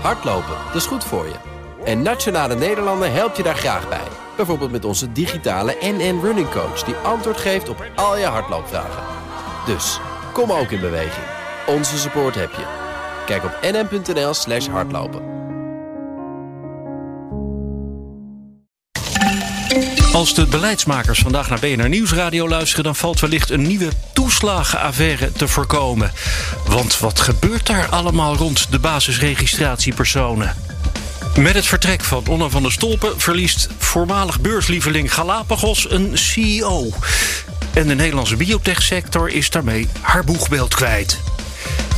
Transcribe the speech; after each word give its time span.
Hardlopen, 0.00 0.56
dat 0.66 0.74
is 0.74 0.86
goed 0.86 1.04
voor 1.04 1.24
je. 1.26 1.34
En 1.84 2.02
Nationale 2.02 2.54
Nederlanden 2.54 3.12
helpt 3.12 3.36
je 3.36 3.42
daar 3.42 3.56
graag 3.56 3.88
bij. 3.88 4.08
Bijvoorbeeld 4.36 4.70
met 4.70 4.84
onze 4.84 5.12
digitale 5.12 5.76
NN 5.80 6.20
Running 6.22 6.50
Coach... 6.50 6.82
die 6.82 6.94
antwoord 6.94 7.36
geeft 7.36 7.68
op 7.68 7.84
al 7.94 8.18
je 8.18 8.24
hardloopvragen. 8.24 9.02
Dus, 9.66 10.00
kom 10.32 10.52
ook 10.52 10.70
in 10.70 10.80
beweging. 10.80 11.26
Onze 11.66 11.98
support 11.98 12.34
heb 12.34 12.50
je. 12.50 12.64
Kijk 13.26 13.44
op 13.44 13.58
nn.nl 13.62 14.34
slash 14.34 14.66
hardlopen. 14.66 15.34
Als 20.12 20.34
de 20.34 20.46
beleidsmakers 20.46 21.18
vandaag 21.18 21.48
naar 21.48 21.58
BNR 21.60 21.88
Nieuwsradio 21.88 22.48
luisteren... 22.48 22.84
dan 22.84 22.96
valt 22.96 23.20
wellicht 23.20 23.50
een 23.50 23.62
nieuwe 23.62 23.88
toeslagenaffaire 24.26 25.32
te 25.32 25.48
voorkomen. 25.48 26.12
Want 26.68 26.98
wat 26.98 27.20
gebeurt 27.20 27.66
daar 27.66 27.88
allemaal 27.88 28.36
rond 28.36 28.66
de 28.70 28.78
basisregistratiepersonen? 28.78 30.56
Met 31.36 31.54
het 31.54 31.66
vertrek 31.66 32.04
van 32.04 32.26
Onno 32.26 32.48
van 32.48 32.62
der 32.62 32.72
Stolpen 32.72 33.20
verliest 33.20 33.68
voormalig 33.78 34.40
beurslieveling 34.40 35.14
Galapagos 35.14 35.90
een 35.90 36.18
CEO. 36.18 36.92
En 37.74 37.88
de 37.88 37.94
Nederlandse 37.94 38.36
biotechsector 38.36 39.28
is 39.28 39.50
daarmee 39.50 39.88
haar 40.00 40.24
boegbeeld 40.24 40.74
kwijt. 40.74 41.18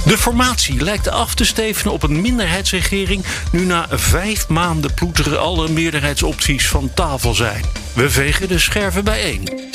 De 0.04 0.18
formatie 0.18 0.82
lijkt 0.82 1.08
af 1.08 1.34
te 1.34 1.44
stevenen 1.44 1.92
op 1.92 2.02
een 2.02 2.20
minderheidsregering. 2.20 3.24
Nu 3.52 3.64
na 3.64 3.86
vijf 3.90 4.48
maanden 4.48 4.94
ploeteren 4.94 5.40
alle 5.40 5.68
meerderheidsopties 5.68 6.68
van 6.68 6.90
tafel 6.94 7.34
zijn. 7.34 7.64
We 7.92 8.10
vegen 8.10 8.48
de 8.48 8.58
scherven 8.58 9.04
bijeen. 9.04 9.68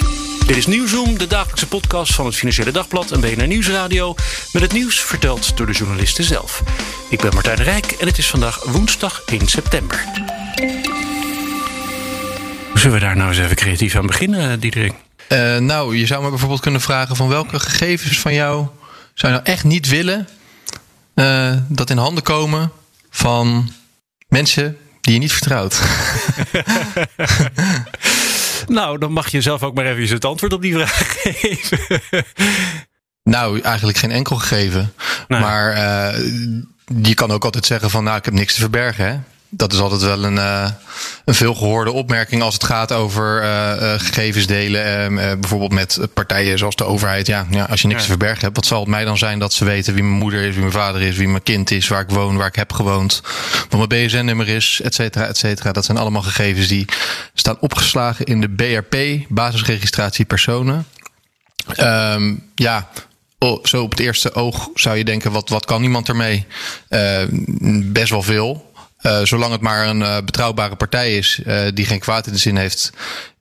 Dit 0.46 0.58
is 0.58 0.66
Nieuwzoom, 0.66 1.18
de 1.18 1.28
dagelijkse 1.28 1.68
podcast 1.68 2.14
van 2.14 2.26
het 2.26 2.36
Financiële 2.36 2.72
Dagblad 2.72 3.12
en 3.12 3.22
BNR 3.22 3.48
Nieuwsradio. 3.48 4.16
Met 4.54 4.62
het 4.62 4.74
nieuws 4.74 5.00
verteld 5.00 5.58
door 5.58 5.66
de 5.66 5.72
journalisten 5.72 6.24
zelf. 6.24 6.64
Ik 7.10 7.22
ben 7.22 7.34
Martijn 7.34 7.64
Rijk 7.64 7.92
en 7.92 8.08
het 8.08 8.18
is 8.18 8.30
vandaag 8.30 8.64
woensdag 8.64 9.24
1 9.26 9.48
september. 9.48 10.06
Zullen 12.74 12.94
we 12.94 13.00
daar 13.00 13.16
nou 13.16 13.30
eens 13.30 13.40
even 13.40 13.56
creatief 13.56 13.96
aan 13.96 14.06
beginnen, 14.06 14.60
Diederik? 14.60 14.94
Uh, 15.30 15.58
nou, 15.58 15.98
je 15.98 16.06
zou 16.06 16.24
me 16.24 16.30
bijvoorbeeld 16.30 16.62
kunnen 16.62 16.82
vragen 16.82 17.16
van 17.16 17.28
welke 17.28 17.60
gegevens 17.60 18.20
van 18.20 18.34
jou 18.34 18.68
zou 19.14 19.34
je 19.34 19.40
nou 19.40 19.44
echt 19.44 19.64
niet 19.64 19.88
willen 19.88 20.28
uh, 21.16 21.54
dat 21.68 21.90
in 21.90 21.98
handen 21.98 22.24
komen 22.24 22.72
van 23.10 23.72
mensen 24.28 24.78
die 25.02 25.14
je 25.14 25.20
niet 25.20 25.34
vertrouwt? 25.34 25.82
nou, 28.68 28.98
dan 28.98 29.12
mag 29.12 29.30
je 29.30 29.42
zelf 29.42 29.64
ook 29.64 29.74
maar 29.74 29.86
even 29.86 30.16
het 30.16 30.26
antwoord 30.26 30.54
op 30.54 30.62
die 30.62 30.74
vraag 30.74 31.16
geven. 31.22 32.02
nou, 33.24 33.62
eigenlijk 33.62 33.98
geen 33.98 34.12
enkel 34.12 34.36
gegeven. 34.36 34.94
Maar 35.28 35.74
uh, 35.74 36.26
je 37.04 37.14
kan 37.14 37.32
ook 37.32 37.46
altijd 37.46 37.66
zeggen 37.66 37.90
van 37.90 38.04
nou, 38.04 38.18
ik 38.18 38.26
heb 38.26 38.34
niks 38.34 38.54
te 38.54 38.60
verbergen. 38.60 39.06
Hè? 39.06 39.20
Dat 39.56 39.74
is 39.74 39.80
altijd 39.80 40.02
wel 40.02 40.24
een, 40.24 40.36
uh, 40.36 40.70
een 41.26 41.34
veelgehoorde 41.34 41.92
opmerking 41.92 42.42
als 42.42 42.54
het 42.54 42.64
gaat 42.64 42.92
over 42.92 43.44
uh, 43.44 43.94
gegevens 44.00 44.48
delen. 44.48 45.16
bijvoorbeeld 45.40 45.72
met 45.72 46.00
partijen 46.14 46.58
zoals 46.58 46.76
de 46.76 46.84
overheid. 46.84 47.28
Ja, 47.28 47.46
ja 47.50 47.64
als 47.64 47.82
je 47.82 47.88
niks 47.88 48.02
te 48.02 48.08
verbergen 48.08 48.42
hebt, 48.42 48.56
wat 48.56 48.66
zal 48.66 48.80
het 48.80 48.90
mij 48.90 49.06
dan 49.06 49.18
zijn 49.18 49.40
dat 49.40 49.54
ze 49.54 49.66
weten 49.66 49.94
wie 49.94 50.04
mijn 50.04 50.18
moeder 50.18 50.42
is, 50.42 50.52
wie 50.52 50.60
mijn 50.60 50.72
vader 50.72 51.02
is, 51.02 51.18
wie 51.18 51.28
mijn 51.28 51.44
kind 51.44 51.72
is, 51.72 51.88
waar 51.88 52.02
ik 52.02 52.10
woon, 52.10 52.38
waar 52.38 52.48
ik 52.48 52.56
heb 52.56 52.74
gewoond, 52.74 53.22
wat 53.70 53.88
mijn 53.88 54.06
BSN-nummer 54.06 54.48
is, 54.48 54.80
et 54.84 54.96
cetera, 54.96 55.26
et 55.26 55.38
cetera. 55.38 55.72
Dat 55.72 55.86
zijn 55.86 55.98
allemaal 55.98 56.22
gegevens 56.22 56.68
die 56.68 56.86
staan 57.34 57.58
opgeslagen 57.60 58.26
in 58.26 58.42
de 58.42 58.50
BRP, 58.50 59.26
basisregistratie 59.30 60.26
personen. 60.26 60.86
Um, 61.80 62.52
ja, 62.56 62.90
oh, 63.40 63.66
zo 63.66 63.84
op 63.84 63.90
het 63.90 64.00
eerste 64.00 64.34
oog 64.34 64.70
zou 64.74 64.98
je 64.98 65.04
denken, 65.04 65.32
wat, 65.32 65.50
wat 65.50 65.66
kan 65.66 65.84
iemand 65.84 66.10
ermee? 66.10 66.46
best 67.84 68.10
wel 68.10 68.22
veel. 68.22 68.72
Uh, 69.04 69.20
zolang 69.24 69.52
het 69.52 69.62
maar 69.62 69.88
een 69.88 70.00
uh, 70.00 70.18
betrouwbare 70.26 70.76
partij 70.76 71.18
is 71.18 71.40
uh, 71.46 71.62
die 71.74 71.86
geen 71.86 72.00
kwaad 72.00 72.28
in 72.28 72.34
de 72.34 72.40
zin 72.40 72.56
heeft 72.56 72.92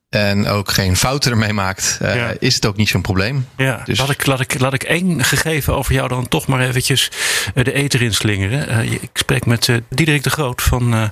en 0.08 0.46
ook 0.46 0.70
geen 0.70 0.96
fouten 0.96 1.30
ermee 1.30 1.52
maakt, 1.52 1.98
ja. 2.00 2.32
is 2.38 2.54
het 2.54 2.66
ook 2.66 2.76
niet 2.76 2.88
zo'n 2.88 3.00
probleem. 3.00 3.48
Ja, 3.56 3.82
dus... 3.84 3.98
laat, 3.98 4.10
ik, 4.10 4.26
laat, 4.26 4.40
ik, 4.40 4.60
laat 4.60 4.72
ik 4.72 4.82
één 4.82 5.24
gegeven 5.24 5.74
over 5.74 5.94
jou 5.94 6.08
dan 6.08 6.28
toch 6.28 6.46
maar 6.46 6.60
eventjes 6.60 7.10
de 7.54 7.72
eter 7.72 8.02
inslingeren. 8.02 8.92
ik 8.92 9.10
spreek 9.12 9.46
met 9.46 9.68
Diederik 9.88 10.22
de 10.22 10.30
Groot 10.30 10.62
van 10.62 11.10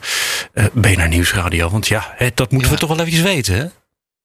BNR 0.73 1.09
Nieuwsradio. 1.09 1.71
Want 1.71 1.89
ja, 1.89 2.15
hè, 2.17 2.29
dat 2.35 2.51
moeten 2.51 2.69
ja. 2.69 2.75
we 2.75 2.81
toch 2.81 2.97
wel 2.97 2.99
eventjes 3.07 3.25
weten, 3.25 3.55
hè? 3.55 3.67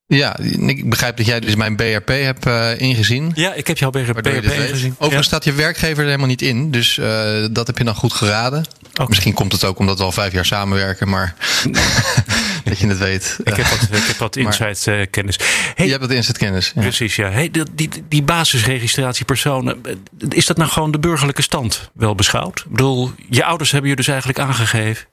Ja, 0.08 0.38
ik 0.38 0.90
begrijp 0.90 1.16
dat 1.16 1.26
jij 1.26 1.40
dus 1.40 1.54
mijn 1.54 1.76
BRP 1.76 2.08
hebt 2.08 2.46
uh, 2.46 2.80
ingezien. 2.80 3.32
Ja, 3.34 3.54
ik 3.54 3.66
heb 3.66 3.78
jouw 3.78 3.90
BRP, 3.90 4.26
ingezien. 4.26 4.94
Overigens 4.98 5.26
staat 5.26 5.44
je 5.44 5.52
werkgever 5.52 5.98
er 5.98 6.04
helemaal 6.04 6.26
niet 6.26 6.42
in. 6.42 6.70
Dus 6.70 6.96
uh, 6.96 7.46
dat 7.50 7.66
heb 7.66 7.78
je 7.78 7.84
dan 7.84 7.94
goed 7.94 8.12
geraden. 8.12 8.64
Okay. 8.92 9.06
Misschien 9.08 9.32
komt 9.32 9.52
het 9.52 9.64
ook 9.64 9.78
omdat 9.78 9.98
we 9.98 10.04
al 10.04 10.12
vijf 10.12 10.32
jaar 10.32 10.44
samenwerken, 10.44 11.08
maar 11.08 11.34
dat 12.64 12.78
je 12.78 12.86
het 12.86 12.98
weet. 12.98 13.38
Ik 13.44 13.56
heb 13.56 13.66
wat, 13.66 13.82
ik 13.82 14.06
heb 14.06 14.16
wat 14.16 14.36
insight 14.36 14.86
uh, 14.86 15.06
kennis. 15.10 15.38
Hey, 15.74 15.84
je 15.84 15.90
hebt 15.90 16.02
wat 16.02 16.12
insight 16.12 16.38
kennis. 16.38 16.72
Ja. 16.74 16.80
Precies, 16.80 17.16
ja. 17.16 17.30
Hey, 17.30 17.50
die, 17.50 17.64
die, 17.74 17.88
die 18.08 18.22
basisregistratie 18.22 19.24
personen, 19.24 19.80
is 20.28 20.46
dat 20.46 20.56
nou 20.56 20.70
gewoon 20.70 20.90
de 20.90 20.98
burgerlijke 20.98 21.42
stand 21.42 21.90
wel 21.94 22.14
beschouwd? 22.14 22.58
Ik 22.58 22.70
bedoel, 22.70 23.10
je 23.28 23.44
ouders 23.44 23.70
hebben 23.70 23.90
je 23.90 23.96
dus 23.96 24.08
eigenlijk 24.08 24.38
aangegeven 24.38 25.06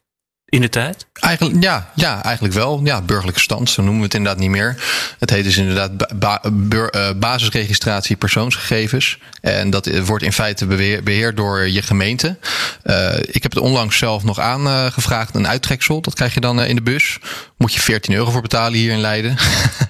in 0.53 0.62
de 0.62 0.69
tijd? 0.69 1.06
Eigenlijk, 1.14 1.64
ja, 1.64 1.90
ja, 1.96 2.24
eigenlijk 2.24 2.53
wel. 2.53 2.81
Ja, 2.84 3.02
burgerlijke 3.02 3.40
stand, 3.40 3.69
zo 3.69 3.81
noemen 3.81 4.00
we 4.00 4.06
het 4.06 4.16
inderdaad 4.16 4.40
niet 4.40 4.50
meer. 4.50 4.84
Het 5.19 5.30
heet 5.30 5.44
dus 5.44 5.58
inderdaad 5.58 6.19
ba 6.19 6.41
uh, 6.44 7.09
basisregistratie 7.16 8.16
persoonsgegevens. 8.16 9.18
En 9.41 9.69
dat 9.69 10.00
wordt 10.00 10.24
in 10.24 10.34
feite 10.34 10.66
beheerd 11.03 11.38
door 11.38 11.68
je 11.68 11.81
gemeente. 11.81 12.38
Uh, 12.84 13.18
ik 13.19 13.44
heb 13.44 13.53
het 13.53 13.64
onlangs 13.64 13.97
zelf 13.97 14.24
nog 14.24 14.40
aangevraagd, 14.40 15.36
een 15.36 15.47
uittreksel. 15.47 16.02
Dat 16.02 16.14
krijg 16.14 16.34
je 16.34 16.40
dan 16.40 16.62
in 16.62 16.75
de 16.75 16.81
bus. 16.81 17.18
Moet 17.58 17.74
je 17.74 17.80
14 17.80 18.14
euro 18.14 18.31
voor 18.31 18.41
betalen 18.41 18.80
hier 18.80 18.91
in 18.91 19.02
Leiden. 19.02 19.38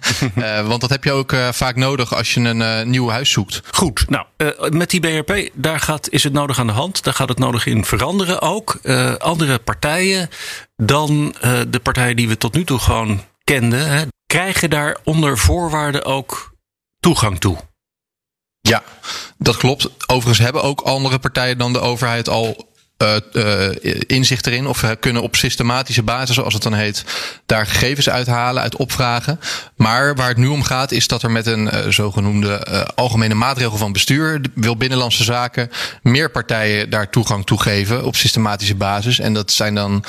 want 0.69 0.81
dat 0.81 0.89
heb 0.89 1.03
je 1.03 1.11
ook 1.11 1.35
vaak 1.51 1.75
nodig 1.75 2.15
als 2.15 2.33
je 2.33 2.39
een 2.39 2.89
nieuw 2.89 3.09
huis 3.09 3.31
zoekt. 3.31 3.61
Goed, 3.71 4.05
nou, 4.09 4.25
met 4.69 4.89
die 4.89 4.99
BRP, 4.99 5.49
daar 5.53 5.79
gaat, 5.79 6.09
is 6.09 6.23
het 6.23 6.33
nodig 6.33 6.59
aan 6.59 6.67
de 6.67 6.73
hand. 6.73 7.03
Daar 7.03 7.13
gaat 7.13 7.29
het 7.29 7.39
nodig 7.39 7.65
in 7.65 7.85
veranderen 7.85 8.41
ook. 8.41 8.79
andere 9.17 9.59
partijen 9.59 10.29
dan 10.75 11.35
uh, 11.43 11.61
de 11.67 11.79
partijen 11.79 12.15
die 12.15 12.27
we 12.27 12.37
tot 12.37 12.53
nu 12.53 12.65
toe 12.65 12.79
gewoon 12.79 13.23
kenden, 13.43 13.87
hè, 13.87 14.05
krijgen 14.25 14.69
daar 14.69 14.97
onder 15.03 15.37
voorwaarden 15.37 16.05
ook 16.05 16.55
toegang 16.99 17.39
toe. 17.39 17.57
Ja, 18.59 18.83
dat 19.37 19.57
klopt. 19.57 19.89
Overigens 20.07 20.39
hebben 20.39 20.63
ook 20.63 20.81
andere 20.81 21.19
partijen 21.19 21.57
dan 21.57 21.73
de 21.73 21.79
overheid 21.79 22.29
al 22.29 22.72
inzicht 24.07 24.47
erin. 24.47 24.67
Of 24.67 24.95
kunnen 24.99 25.21
op 25.21 25.35
systematische 25.35 26.03
basis, 26.03 26.35
zoals 26.35 26.53
het 26.53 26.63
dan 26.63 26.73
heet, 26.73 27.03
daar 27.45 27.67
gegevens 27.67 28.09
uithalen, 28.09 28.61
uit 28.63 28.75
opvragen. 28.75 29.39
Maar 29.75 30.15
waar 30.15 30.27
het 30.27 30.37
nu 30.37 30.47
om 30.47 30.63
gaat, 30.63 30.91
is 30.91 31.07
dat 31.07 31.23
er 31.23 31.31
met 31.31 31.45
een 31.45 31.65
uh, 31.65 31.87
zogenoemde 31.89 32.87
algemene 32.95 33.33
maatregel 33.33 33.77
van 33.77 33.91
bestuur, 33.91 34.41
wil 34.55 34.77
Binnenlandse 34.77 35.23
Zaken, 35.23 35.69
meer 36.01 36.31
partijen 36.31 36.89
daar 36.89 37.09
toegang 37.09 37.45
toe 37.45 37.61
geven 37.61 38.05
op 38.05 38.15
systematische 38.15 38.75
basis. 38.75 39.19
En 39.19 39.33
dat 39.33 39.51
zijn 39.51 39.75
dan 39.75 40.03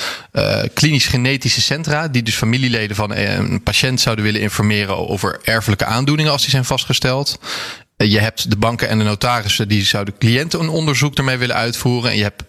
klinisch-genetische 0.73 1.61
centra, 1.61 2.07
die 2.07 2.23
dus 2.23 2.35
familieleden 2.35 2.95
van 2.95 3.15
een 3.15 3.63
patiënt 3.63 4.01
zouden 4.01 4.25
willen 4.25 4.41
informeren 4.41 5.09
over 5.09 5.39
erfelijke 5.43 5.85
aandoeningen 5.85 6.31
als 6.31 6.41
die 6.41 6.49
zijn 6.49 6.65
vastgesteld. 6.65 7.39
Je 7.97 8.19
hebt 8.19 8.49
de 8.49 8.57
banken 8.57 8.89
en 8.89 8.97
de 8.97 9.03
notarissen 9.03 9.67
die 9.67 9.83
zouden 9.83 10.17
cliënten 10.17 10.59
een 10.59 10.69
onderzoek 10.69 11.15
ermee 11.17 11.37
willen 11.37 11.55
uitvoeren. 11.55 12.11
En 12.11 12.17
je 12.17 12.23
hebt 12.23 12.43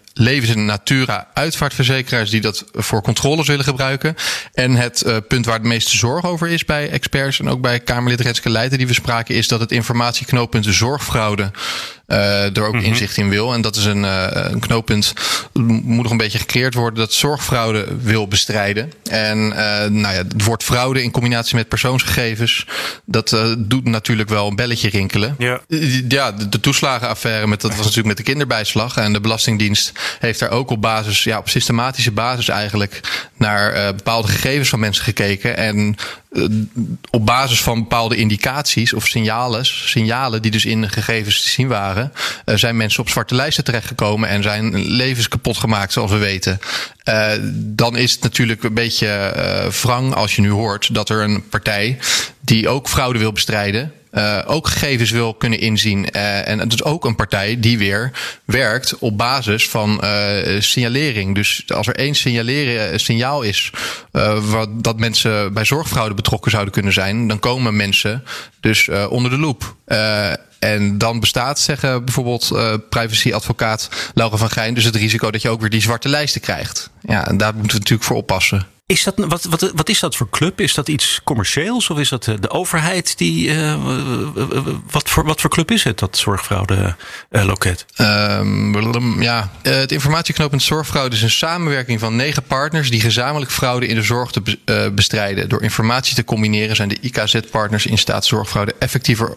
en 0.49 0.65
natura 0.65 1.27
uitvaartverzekeraars 1.33 2.29
die 2.29 2.41
dat 2.41 2.65
voor 2.73 3.01
controles 3.01 3.47
willen 3.47 3.65
gebruiken. 3.65 4.15
En 4.53 4.75
het 4.75 5.03
uh, 5.05 5.17
punt 5.27 5.45
waar 5.45 5.55
het 5.55 5.63
meeste 5.63 5.97
zorg 5.97 6.25
over 6.25 6.47
is 6.47 6.65
bij 6.65 6.89
experts 6.89 7.39
en 7.39 7.49
ook 7.49 7.61
bij 7.61 7.79
Kamerlid 7.79 8.19
Leijten 8.49 8.77
die 8.77 8.87
we 8.87 8.93
spraken, 8.93 9.35
is 9.35 9.47
dat 9.47 9.59
het 9.59 9.71
informatieknooppunt 9.71 10.65
zorgfraude 10.65 11.51
er 12.07 12.65
ook 12.65 12.73
mm 12.73 12.79
-hmm. 12.79 12.87
inzicht 12.87 13.17
in 13.17 13.29
wil. 13.29 13.53
En 13.53 13.61
dat 13.61 13.75
is 13.75 13.85
een, 13.85 14.03
uh, 14.03 14.27
een 14.31 14.59
knooppunt, 14.59 15.13
moet 15.53 16.03
nog 16.03 16.11
een 16.11 16.17
beetje 16.17 16.37
gecreëerd 16.37 16.73
worden, 16.73 16.99
dat 16.99 17.13
zorgfraude 17.13 17.87
wil 18.01 18.27
bestrijden. 18.27 18.91
En 19.09 19.37
uh, 19.37 19.55
nou 19.85 19.99
ja, 19.99 20.09
het 20.09 20.43
woord 20.43 20.63
fraude 20.63 21.03
in 21.03 21.11
combinatie 21.11 21.55
met 21.55 21.67
persoonsgegevens, 21.67 22.67
dat 23.05 23.37
doet 23.57 23.83
natuurlijk 23.83 24.29
wel 24.29 24.47
een 24.47 24.55
belletje 24.55 24.89
rinkelen. 24.89 25.35
Ja, 25.37 25.59
ja 26.07 26.31
de, 26.31 26.49
de 26.49 26.59
toeslagenaffaire, 26.59 27.47
met, 27.47 27.61
dat 27.61 27.71
was 27.71 27.79
natuurlijk 27.79 28.07
met 28.07 28.17
de 28.17 28.23
kinderbijslag. 28.23 28.97
En 28.97 29.13
de 29.13 29.21
Belastingdienst 29.21 29.91
heeft 30.19 30.39
daar 30.39 30.51
ook 30.51 30.69
op 30.69 30.81
basis, 30.81 31.23
ja, 31.23 31.37
op 31.37 31.49
systematische 31.49 32.11
basis 32.11 32.49
eigenlijk, 32.49 32.99
naar 33.37 33.95
bepaalde 33.95 34.27
gegevens 34.27 34.69
van 34.69 34.79
mensen 34.79 35.03
gekeken. 35.03 35.57
En 35.57 35.95
op 37.09 37.25
basis 37.25 37.61
van 37.61 37.79
bepaalde 37.79 38.15
indicaties 38.15 38.93
of 38.93 39.07
signalen, 39.07 39.65
signalen 39.65 40.41
die 40.41 40.51
dus 40.51 40.65
in 40.65 40.81
de 40.81 40.89
gegevens 40.89 41.41
te 41.41 41.49
zien 41.49 41.67
waren, 41.67 42.13
zijn 42.45 42.77
mensen 42.77 43.01
op 43.01 43.09
zwarte 43.09 43.35
lijsten 43.35 43.63
terechtgekomen 43.63 44.29
en 44.29 44.43
zijn 44.43 44.85
levens 44.85 45.27
kapot 45.27 45.57
gemaakt, 45.57 45.93
zoals 45.93 46.11
we 46.11 46.17
weten. 46.17 46.59
Uh, 47.09 47.31
dan 47.53 47.97
is 47.97 48.11
het 48.11 48.21
natuurlijk 48.21 48.63
een 48.63 48.73
beetje 48.73 49.33
uh, 49.35 49.71
wrang 49.81 50.13
als 50.13 50.35
je 50.35 50.41
nu 50.41 50.49
hoort 50.49 50.93
dat 50.93 51.09
er 51.09 51.21
een 51.21 51.47
partij 51.49 51.97
die 52.39 52.69
ook 52.69 52.89
fraude 52.89 53.19
wil 53.19 53.31
bestrijden, 53.31 53.91
uh, 54.13 54.39
ook 54.45 54.67
gegevens 54.67 55.11
wil 55.11 55.33
kunnen 55.33 55.59
inzien. 55.59 56.07
Uh, 56.11 56.47
en 56.47 56.59
het 56.59 56.73
is 56.73 56.83
ook 56.83 57.05
een 57.05 57.15
partij 57.15 57.59
die 57.59 57.77
weer 57.77 58.11
werkt 58.45 58.97
op 58.97 59.17
basis 59.17 59.69
van 59.69 60.01
uh, 60.03 60.61
signalering. 60.61 61.35
Dus 61.35 61.63
als 61.67 61.87
er 61.87 61.95
één 61.95 62.15
signaleren, 62.15 62.99
signaal 62.99 63.41
is 63.41 63.71
wat, 64.41 64.83
dat 64.83 64.99
mensen 64.99 65.53
bij 65.53 65.65
zorgfraude 65.65 66.15
betrokken 66.15 66.51
zouden 66.51 66.73
kunnen 66.73 66.93
zijn, 66.93 67.27
dan 67.27 67.39
komen 67.39 67.75
mensen 67.75 68.23
dus 68.59 68.89
onder 69.09 69.31
de 69.31 69.37
loep. 69.37 69.75
En 70.59 70.97
dan 70.97 71.19
bestaat, 71.19 71.59
zeggen 71.59 72.05
bijvoorbeeld 72.05 72.49
uh, 72.53 72.73
privacyadvocaat 72.89 73.89
Laura 74.13 74.37
van 74.37 74.49
Gijn, 74.49 74.73
dus 74.73 74.83
het 74.83 74.95
risico 74.95 75.31
dat 75.31 75.41
je 75.41 75.49
ook 75.49 75.59
weer 75.59 75.69
die 75.69 75.81
zwarte 75.81 76.09
lijsten 76.09 76.41
krijgt. 76.41 76.89
Ja, 77.01 77.27
en 77.27 77.37
daar 77.37 77.53
moeten 77.53 77.71
we 77.71 77.77
natuurlijk 77.77 78.07
voor 78.07 78.17
oppassen. 78.17 78.67
Is 78.87 79.03
dat, 79.03 79.13
wat, 79.17 79.43
wat, 79.43 79.71
wat 79.75 79.89
is 79.89 79.99
dat 79.99 80.15
voor 80.15 80.29
club? 80.29 80.61
Is 80.61 80.73
dat 80.73 80.87
iets 80.87 81.21
commercieels 81.23 81.89
of 81.89 81.99
is 81.99 82.09
dat 82.09 82.23
de 82.23 82.49
overheid 82.49 83.17
die. 83.17 83.47
Uh, 83.47 83.75
wat, 84.91 85.09
voor, 85.09 85.25
wat 85.25 85.41
voor 85.41 85.49
club 85.49 85.71
is 85.71 85.83
het, 85.83 85.99
dat 85.99 86.17
zorgfraude-loket? 86.17 87.85
Um, 87.97 89.21
ja, 89.21 89.51
het 89.61 89.91
informatieknooppunt 89.91 90.63
Zorgfraude 90.63 91.15
is 91.15 91.21
een 91.21 91.29
samenwerking 91.29 91.99
van 91.99 92.15
negen 92.15 92.43
partners 92.43 92.89
die 92.89 93.01
gezamenlijk 93.01 93.51
fraude 93.51 93.87
in 93.87 93.95
de 93.95 94.01
zorg 94.01 94.31
te 94.31 94.91
bestrijden. 94.95 95.49
Door 95.49 95.61
informatie 95.61 96.15
te 96.15 96.23
combineren 96.23 96.75
zijn 96.75 96.89
de 96.89 96.97
IKZ-partners 97.01 97.85
in 97.85 97.97
staat 97.97 98.25
zorgfraude 98.25 98.75
effectiever 98.79 99.35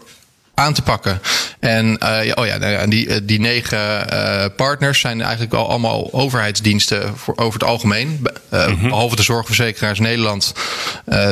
aan 0.55 0.73
te 0.73 0.83
pakken. 0.83 1.21
En 1.61 1.99
uh, 2.03 2.33
oh 2.35 2.47
ja, 2.47 2.57
nou 2.57 2.89
die, 2.89 3.09
eh, 3.09 3.21
die 3.23 3.41
negen 3.41 3.79
uh, 4.13 4.45
partners 4.57 5.01
zijn 5.01 5.23
eigenlijk 5.23 5.55
al 5.55 5.69
allemaal 5.69 6.13
overheidsdiensten 6.13 7.17
voor, 7.17 7.37
over 7.37 7.61
het 7.61 7.69
algemeen. 7.69 8.27
Uh, 8.55 8.67
mm 8.67 8.79
-hmm. 8.79 8.89
Behalve 8.89 9.17
de 9.17 9.23
zorgverzekeraars 9.23 9.99
Nederland. 9.99 10.53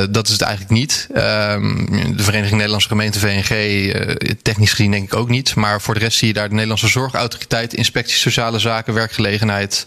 dat 0.09 0.25
is 0.27 0.31
het 0.31 0.41
eigenlijk 0.41 0.71
niet. 0.71 1.07
Ehm, 1.13 1.85
de 2.15 2.23
Vereniging 2.23 2.55
Nederlandse 2.55 2.87
Gemeenten, 2.87 3.21
VNG, 3.21 3.93
technisch 4.41 4.69
gezien 4.69 4.91
denk 4.91 5.03
ik 5.03 5.15
ook 5.15 5.29
niet. 5.29 5.55
Maar 5.55 5.81
voor 5.81 5.93
de 5.93 5.99
rest 5.99 6.17
zie 6.17 6.27
je 6.27 6.33
daar 6.33 6.47
de 6.47 6.53
Nederlandse 6.53 6.87
Zorgautoriteit, 6.87 7.73
Inspectie 7.73 8.17
Sociale 8.17 8.59
Zaken, 8.59 8.93
Werkgelegenheid, 8.93 9.83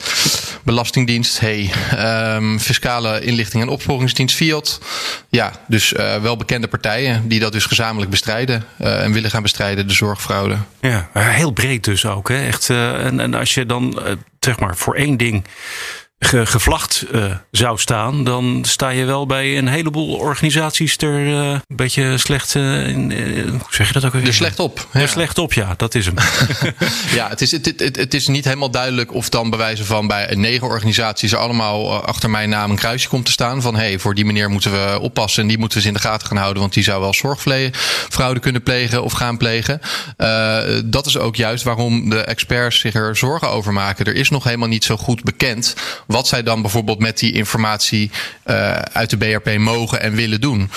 Belastingdienst, 0.64 1.40
hey, 1.40 1.70
um, 2.36 2.60
Fiscale 2.60 3.20
Inlichting 3.20 3.62
en 3.62 3.68
Opvolgingsdienst, 3.68 4.36
FIOT. 4.36 4.80
Ja, 5.28 5.52
dus 5.68 5.92
wel 6.22 6.36
bekende 6.36 6.68
partijen 6.68 7.28
die 7.28 7.40
dat 7.40 7.52
dus 7.52 7.64
gezamenlijk 7.64 8.10
bestrijden 8.10 8.64
en 8.78 9.12
willen 9.12 9.30
gaan 9.30 9.42
bestrijden, 9.42 9.88
de 9.88 9.94
Ja, 10.81 11.08
heel 11.12 11.50
breed 11.50 11.84
dus 11.84 12.06
ook. 12.06 12.29
Hè? 12.29 12.46
Echt, 12.46 12.69
uh, 12.69 13.05
en, 13.05 13.20
en 13.20 13.34
als 13.34 13.55
je 13.55 13.67
dan 13.67 13.99
uh, 13.99 14.12
zeg 14.40 14.61
maar 14.61 14.76
voor 14.76 14.94
één 14.94 15.17
ding 15.17 15.44
ge, 16.24 16.46
gevlacht 16.46 17.04
uh, 17.12 17.24
zou 17.50 17.78
staan, 17.78 18.24
dan 18.24 18.64
sta 18.66 18.88
je 18.88 19.04
wel 19.04 19.26
bij 19.26 19.58
een 19.58 19.69
heleboel 19.69 20.14
organisaties 20.14 20.96
er 20.96 21.26
uh, 21.26 21.48
een 21.48 21.76
beetje 21.76 22.19
slecht. 22.19 22.54
Uh, 22.54 22.88
in, 22.88 23.48
hoe 23.48 23.60
zeg 23.70 23.86
je 23.86 23.92
dat 23.92 24.04
ook 24.04 24.12
weer? 24.12 24.26
Er 24.26 24.34
slecht 24.34 24.58
op. 24.58 24.86
Er 24.92 25.08
slecht 25.08 25.38
op, 25.38 25.52
ja, 25.52 25.74
dat 25.76 25.94
is 25.94 26.06
hem. 26.06 26.14
ja, 27.19 27.28
het 27.28 27.40
is, 27.40 27.50
het, 27.50 27.66
het, 27.66 27.96
het, 27.96 28.14
is 28.14 28.26
niet 28.26 28.44
helemaal 28.44 28.70
duidelijk 28.70 29.14
of 29.14 29.28
dan 29.28 29.50
bij 29.50 29.58
wijze 29.58 29.84
van 29.84 30.06
bij 30.06 30.34
negen 30.34 30.66
organisaties 30.66 31.32
er 31.32 31.38
allemaal 31.38 32.04
achter 32.04 32.30
mijn 32.30 32.48
naam 32.48 32.70
een 32.70 32.76
kruisje 32.76 33.08
komt 33.08 33.25
te 33.26 33.32
staan. 33.32 33.62
Van 33.62 33.75
hé, 33.75 33.80
hey, 33.80 33.98
voor 33.98 34.14
die 34.14 34.25
meneer 34.25 34.50
moeten 34.50 34.72
we 34.72 35.00
oppassen 35.00 35.42
en 35.42 35.48
die 35.48 35.58
moeten 35.58 35.80
we 35.80 35.86
in 35.86 35.92
de 35.92 36.00
gaten 36.00 36.26
gaan 36.26 36.36
houden, 36.36 36.60
want 36.60 36.75
die 36.75 36.84
zou 36.84 37.00
wel 37.00 37.14
zorgfraude 37.14 38.40
kunnen 38.40 38.62
plegen 38.62 39.02
of 39.02 39.12
gaan 39.12 39.36
plegen. 39.36 39.80
dat 40.84 41.06
is 41.06 41.18
ook 41.18 41.36
juist 41.36 41.64
waarom 41.64 42.10
de 42.10 42.20
experts 42.25 42.78
zich 42.78 42.94
er 42.94 43.16
zorgen 43.16 43.50
over 43.50 43.72
maken. 43.72 44.04
Er 44.04 44.14
is 44.14 44.30
nog 44.30 44.44
helemaal 44.44 44.68
niet 44.68 44.84
zo 44.84 44.96
goed 44.96 45.22
bekend 45.22 45.75
wat 46.12 46.29
zij 46.29 46.43
dan 46.43 46.62
bijvoorbeeld 46.62 46.99
met 46.99 47.19
die 47.19 47.32
informatie 47.32 48.11
uh, 48.47 48.73
uit 48.73 49.11
de 49.11 49.17
BRP 49.17 49.59
mogen 49.59 50.00
en 50.00 50.14
willen 50.14 50.41
doen. 50.41 50.70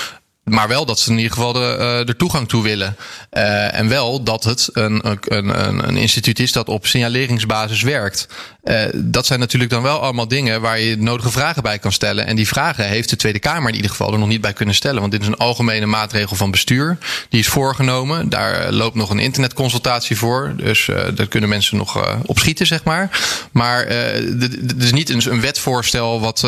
Maar 0.44 0.68
wel 0.68 0.86
dat 0.86 1.00
ze 1.00 1.10
in 1.12 1.18
ieder 1.18 1.34
geval 1.34 1.54
de, 1.54 2.04
er 2.08 2.16
toegang 2.16 2.48
toe 2.48 2.64
willen. 2.64 2.96
Uh, 3.34 3.74
en 3.74 3.88
wel 3.90 4.24
dat 4.24 4.44
het 4.44 4.70
een, 4.74 5.18
een, 5.22 5.88
een, 5.88 5.98
instituut 5.98 6.40
is 6.40 6.52
dat 6.52 6.70
op 6.70 6.86
signaleringsbasis 6.86 7.82
werkt. 7.82 8.28
Uh, 8.66 8.84
dat 8.94 9.26
zijn 9.26 9.40
natuurlijk 9.40 9.72
dan 9.72 9.82
wel 9.82 10.00
allemaal 10.00 10.28
dingen 10.28 10.62
waar 10.62 10.80
je 10.80 10.98
nodige 10.98 11.32
vragen 11.32 11.64
bij 11.64 11.80
kan 11.80 11.92
stellen. 11.92 12.26
En 12.26 12.36
die 12.36 12.48
vragen 12.48 12.88
heeft 12.88 13.10
de 13.10 13.16
Tweede 13.16 13.40
Kamer 13.40 13.70
in 13.70 13.76
ieder 13.76 13.92
geval 13.92 14.14
er 14.14 14.20
nog 14.20 14.28
niet 14.28 14.42
bij 14.42 14.54
kunnen 14.54 14.76
stellen. 14.76 15.00
Want 15.00 15.12
dit 15.12 15.22
is 15.22 15.28
een 15.28 15.38
algemene 15.38 15.86
maatregel 15.86 16.36
van 16.36 16.52
bestuur. 16.52 16.98
Die 17.30 17.40
is 17.40 17.48
voorgenomen. 17.48 18.30
Daar 18.30 18.72
loopt 18.72 18.96
nog 18.96 19.10
een 19.10 19.20
internetconsultatie 19.20 20.18
voor. 20.18 20.54
Dus 20.58 20.90
daar 21.16 21.28
kunnen 21.28 21.50
mensen 21.50 21.78
nog 21.78 22.20
op 22.26 22.40
schieten, 22.40 22.68
zeg 22.68 22.84
maar. 22.84 23.20
Maar 23.52 23.88
het 23.88 24.84
is 24.84 24.92
niet 24.92 25.10
een, 25.10 25.42
wetvoorstel 25.42 26.20
wat 26.20 26.40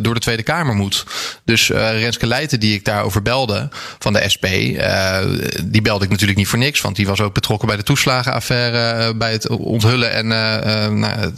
door 0.00 0.14
de 0.14 0.20
Tweede 0.20 0.42
Kamer 0.42 0.74
moet. 0.74 1.04
Dus 1.44 1.68
Renske 1.68 2.26
Leijten, 2.26 2.60
die 2.60 2.74
ik 2.74 2.84
daarover 2.84 3.22
belde 3.22 3.68
van 3.98 4.12
de 4.12 4.28
SP, 4.34 4.44
uh, 4.44 5.18
die 5.64 5.82
belde 5.82 6.04
ik 6.04 6.10
natuurlijk 6.10 6.38
niet 6.38 6.48
voor 6.48 6.58
niks. 6.58 6.80
Want 6.80 6.96
die 6.96 7.06
was 7.06 7.20
ook 7.20 7.34
betrokken 7.34 7.68
bij 7.68 7.76
de 7.76 7.82
toeslagenaffaire, 7.82 9.08
uh, 9.08 9.18
bij 9.18 9.32
het 9.32 9.48
onthullen 9.48 10.12
en 10.12 10.24
uh, 10.26 10.88
nou, 10.88 11.32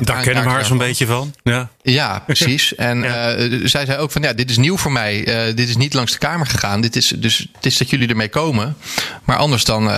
Daar 0.00 0.22
kennen 0.22 0.44
we 0.44 0.50
haar 0.50 0.64
zo'n 0.64 0.78
beetje 0.78 1.06
van. 1.06 1.34
Ja, 1.42 1.68
ja 1.82 2.18
precies. 2.26 2.74
En 2.74 3.02
ja. 3.02 3.36
zij 3.68 3.86
zei 3.86 3.98
ook 3.98 4.10
van 4.10 4.22
ja, 4.22 4.32
dit 4.32 4.50
is 4.50 4.56
nieuw 4.56 4.76
voor 4.76 4.92
mij. 4.92 5.24
dit 5.54 5.68
is 5.68 5.76
niet 5.76 5.94
langs 5.94 6.12
de 6.12 6.18
Kamer 6.18 6.46
gegaan. 6.46 6.80
Dit 6.80 6.96
is 6.96 7.12
dus 7.16 7.38
het 7.38 7.66
is 7.66 7.76
dat 7.76 7.90
jullie 7.90 8.08
ermee 8.08 8.28
komen. 8.28 8.76
Maar 9.24 9.36
anders 9.36 9.64
dan 9.64 9.88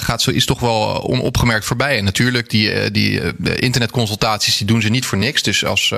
gaat 0.00 0.22
zoiets 0.22 0.44
toch 0.44 0.60
wel 0.60 1.02
onopgemerkt 1.08 1.64
voorbij. 1.64 1.98
En 1.98 2.04
natuurlijk, 2.04 2.50
die, 2.50 2.90
die 2.90 3.20
internetconsultaties 3.58 4.56
die 4.56 4.66
doen 4.66 4.82
ze 4.82 4.88
niet 4.88 5.06
voor 5.06 5.18
niks. 5.18 5.42
Dus 5.42 5.64
als 5.64 5.92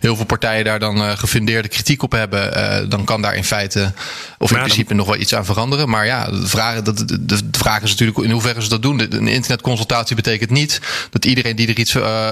heel 0.00 0.16
veel 0.16 0.24
partijen 0.24 0.64
daar 0.64 0.78
dan 0.78 1.18
gefundeerde 1.18 1.68
kritiek 1.68 2.02
op 2.02 2.12
hebben, 2.12 2.88
dan 2.88 3.04
kan 3.04 3.22
daar 3.22 3.34
in 3.34 3.44
feite 3.44 3.92
of 4.38 4.50
in 4.50 4.58
principe 4.58 4.94
nog 4.94 5.06
wel 5.06 5.16
iets 5.16 5.34
aan 5.34 5.44
veranderen. 5.44 5.88
Maar 5.88 6.06
ja, 6.06 6.30
de 6.30 6.46
vraag, 6.46 6.82
dat, 6.82 6.98
de, 6.98 7.24
de 7.26 7.58
vraag 7.58 7.82
is 7.82 7.90
natuurlijk 7.90 8.18
in 8.18 8.30
hoeverre 8.30 8.62
ze 8.62 8.68
dat 8.68 8.82
doen. 8.82 9.00
Een 9.00 9.28
internetconsultatie 9.28 10.16
betekent 10.16 10.50
niet 10.50 10.80
dat 11.10 11.24
iedereen 11.24 11.56
die 11.56 11.68
er 11.68 11.78
iets 11.78 11.94
uh, 11.94 12.02
uh, 12.02 12.27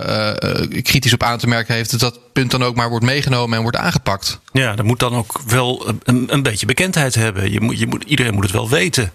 kritisch 0.82 1.12
op 1.12 1.22
aan 1.22 1.38
te 1.38 1.46
merken 1.46 1.74
heeft, 1.74 1.90
dat 1.90 2.00
dat 2.00 2.18
punt 2.32 2.50
dan 2.50 2.64
ook 2.64 2.76
maar 2.76 2.88
wordt 2.88 3.04
meegenomen 3.04 3.56
en 3.56 3.62
wordt 3.62 3.76
aangepakt. 3.76 4.40
Ja, 4.52 4.74
dat 4.74 4.84
moet 4.84 4.98
dan 4.98 5.14
ook 5.14 5.40
wel 5.46 5.94
een, 6.04 6.26
een 6.32 6.42
beetje 6.42 6.66
bekendheid 6.66 7.14
hebben. 7.14 7.52
Je 7.52 7.60
moet, 7.60 7.78
je 7.78 7.86
moet, 7.86 8.04
iedereen 8.04 8.34
moet 8.34 8.42
het 8.42 8.52
wel 8.52 8.68
weten. 8.68 9.12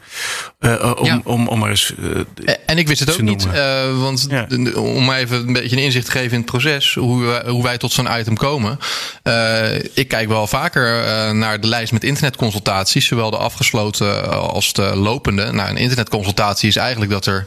Uh, 0.60 0.94
om, 0.98 1.06
ja. 1.06 1.22
om, 1.24 1.48
om 1.48 1.60
maar 1.60 1.70
eens. 1.70 1.94
en 2.66 2.78
ik 2.78 2.88
wist 2.88 3.00
het 3.00 3.14
ook 3.14 3.22
niet. 3.22 3.48
want 4.00 4.26
ja. 4.30 4.48
om 4.76 5.06
maar 5.06 5.18
even 5.18 5.38
een 5.48 5.54
beetje 5.54 5.78
een 5.78 5.84
inzicht 5.84 6.06
te 6.06 6.12
geven 6.12 6.32
in 6.32 6.38
het 6.38 6.46
proces, 6.46 6.94
hoe, 6.94 7.24
wij, 7.24 7.44
hoe 7.48 7.64
wij 7.64 7.78
tot 7.78 7.92
zo'n 7.92 8.20
item 8.20 8.36
komen. 8.36 8.80
ik 9.94 10.08
kijk 10.08 10.28
wel 10.28 10.48
vaker 10.48 11.04
naar 11.36 11.62
de 11.62 11.68
lijst 11.68 11.92
met 11.92 12.04
internetconsultaties, 12.04 13.06
zowel 13.08 13.32
de 13.32 13.38
afgesloten 13.38 14.32
als 14.50 14.74
de 14.74 14.96
lopende. 14.96 15.52
Nou, 15.52 15.70
een 15.70 15.78
internetconsultatie 15.78 16.70
is 16.70 16.76
eigenlijk 16.76 17.12
dat 17.12 17.26
er 17.26 17.46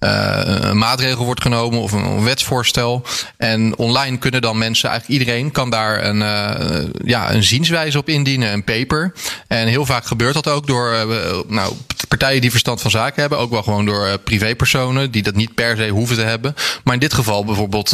uh, 0.00 0.40
een 0.44 0.78
maatregel 0.78 1.24
wordt 1.24 1.42
genomen 1.42 1.80
of 1.80 1.92
een, 1.92 2.24
wetsvoorstel. 2.24 3.02
En 3.36 3.76
online 3.76 4.18
kunnen 4.18 4.42
dan 4.42 4.58
mensen, 4.58 4.88
eigenlijk 4.88 5.20
iedereen 5.20 5.50
kan 5.50 5.70
daar 5.70 6.04
een, 6.04 6.20
uh, 6.20 6.84
ja, 7.04 7.32
een 7.32 7.42
zienswijze 7.42 7.98
op 7.98 8.08
indienen, 8.08 8.52
een 8.52 8.64
paper. 8.64 9.12
En 9.46 9.66
heel 9.66 9.86
vaak 9.86 10.04
gebeurt 10.04 10.34
dat 10.34 10.48
ook 10.48 10.66
door 10.66 10.92
uh, 10.92 11.38
nou, 11.46 11.74
partijen 12.08 12.40
die 12.40 12.50
verstand 12.50 12.80
van 12.80 12.90
zaken 12.90 13.20
hebben. 13.20 13.38
Ook 13.38 13.50
wel 13.50 13.62
gewoon 13.62 13.86
door 13.86 14.18
privépersonen 14.18 15.10
die 15.10 15.22
dat 15.22 15.34
niet 15.34 15.54
per 15.54 15.76
se 15.76 15.88
hoeven 15.88 16.16
te 16.16 16.22
hebben. 16.22 16.54
Maar 16.84 16.94
in 16.94 17.00
dit 17.00 17.14
geval 17.14 17.44
bijvoorbeeld 17.44 17.90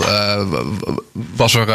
was 1.13 1.55
er, 1.55 1.67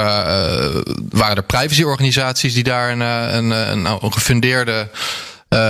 waren 1.10 1.36
er 1.36 1.44
privacyorganisaties 1.44 2.54
die 2.54 2.64
daar 2.64 2.92
een, 2.92 3.00
een, 3.00 3.50
een, 3.50 3.86
een 3.86 4.14
gefundeerde 4.14 4.90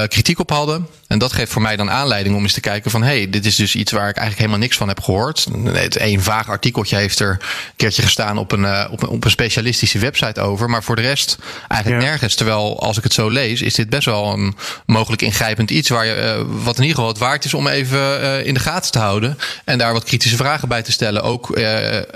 kritiek 0.07 0.39
op 0.39 0.49
hadden. 0.49 0.87
En 1.07 1.17
dat 1.17 1.33
geeft 1.33 1.51
voor 1.51 1.61
mij 1.61 1.75
dan 1.75 1.91
aanleiding 1.91 2.35
om 2.35 2.41
eens 2.41 2.53
te 2.53 2.59
kijken 2.59 2.91
van... 2.91 3.01
hé, 3.03 3.17
hey, 3.17 3.29
dit 3.29 3.45
is 3.45 3.55
dus 3.55 3.75
iets 3.75 3.91
waar 3.91 4.09
ik 4.09 4.15
eigenlijk 4.15 4.37
helemaal 4.37 4.59
niks 4.59 4.77
van 4.77 4.87
heb 4.87 5.01
gehoord. 5.01 5.47
Het 5.63 5.99
een 5.99 6.21
vaag 6.21 6.49
artikeltje 6.49 6.95
heeft 6.95 7.19
er 7.19 7.29
een 7.29 7.73
keertje 7.75 8.01
gestaan 8.01 8.37
op 8.37 8.51
een, 8.51 8.61
uh, 8.61 8.87
op 8.91 9.01
een, 9.01 9.09
op 9.09 9.23
een 9.23 9.31
specialistische 9.31 9.99
website 9.99 10.41
over. 10.41 10.69
Maar 10.69 10.83
voor 10.83 10.95
de 10.95 11.01
rest 11.01 11.37
eigenlijk 11.67 12.03
ja. 12.03 12.09
nergens. 12.09 12.35
Terwijl 12.35 12.79
als 12.79 12.97
ik 12.97 13.03
het 13.03 13.13
zo 13.13 13.29
lees, 13.29 13.61
is 13.61 13.73
dit 13.73 13.89
best 13.89 14.05
wel 14.05 14.33
een 14.33 14.55
mogelijk 14.85 15.21
ingrijpend 15.21 15.71
iets... 15.71 15.89
Waar 15.89 16.05
je, 16.05 16.15
uh, 16.15 16.63
wat 16.63 16.75
in 16.77 16.81
ieder 16.81 16.95
geval 16.95 17.07
het 17.07 17.17
waard 17.17 17.45
is 17.45 17.53
om 17.53 17.67
even 17.67 18.45
in 18.45 18.53
de 18.53 18.59
gaten 18.59 18.91
te 18.91 18.99
houden. 18.99 19.37
En 19.65 19.77
daar 19.77 19.93
wat 19.93 20.03
kritische 20.03 20.37
vragen 20.37 20.67
bij 20.67 20.81
te 20.81 20.91
stellen. 20.91 21.23
Ook, 21.23 21.59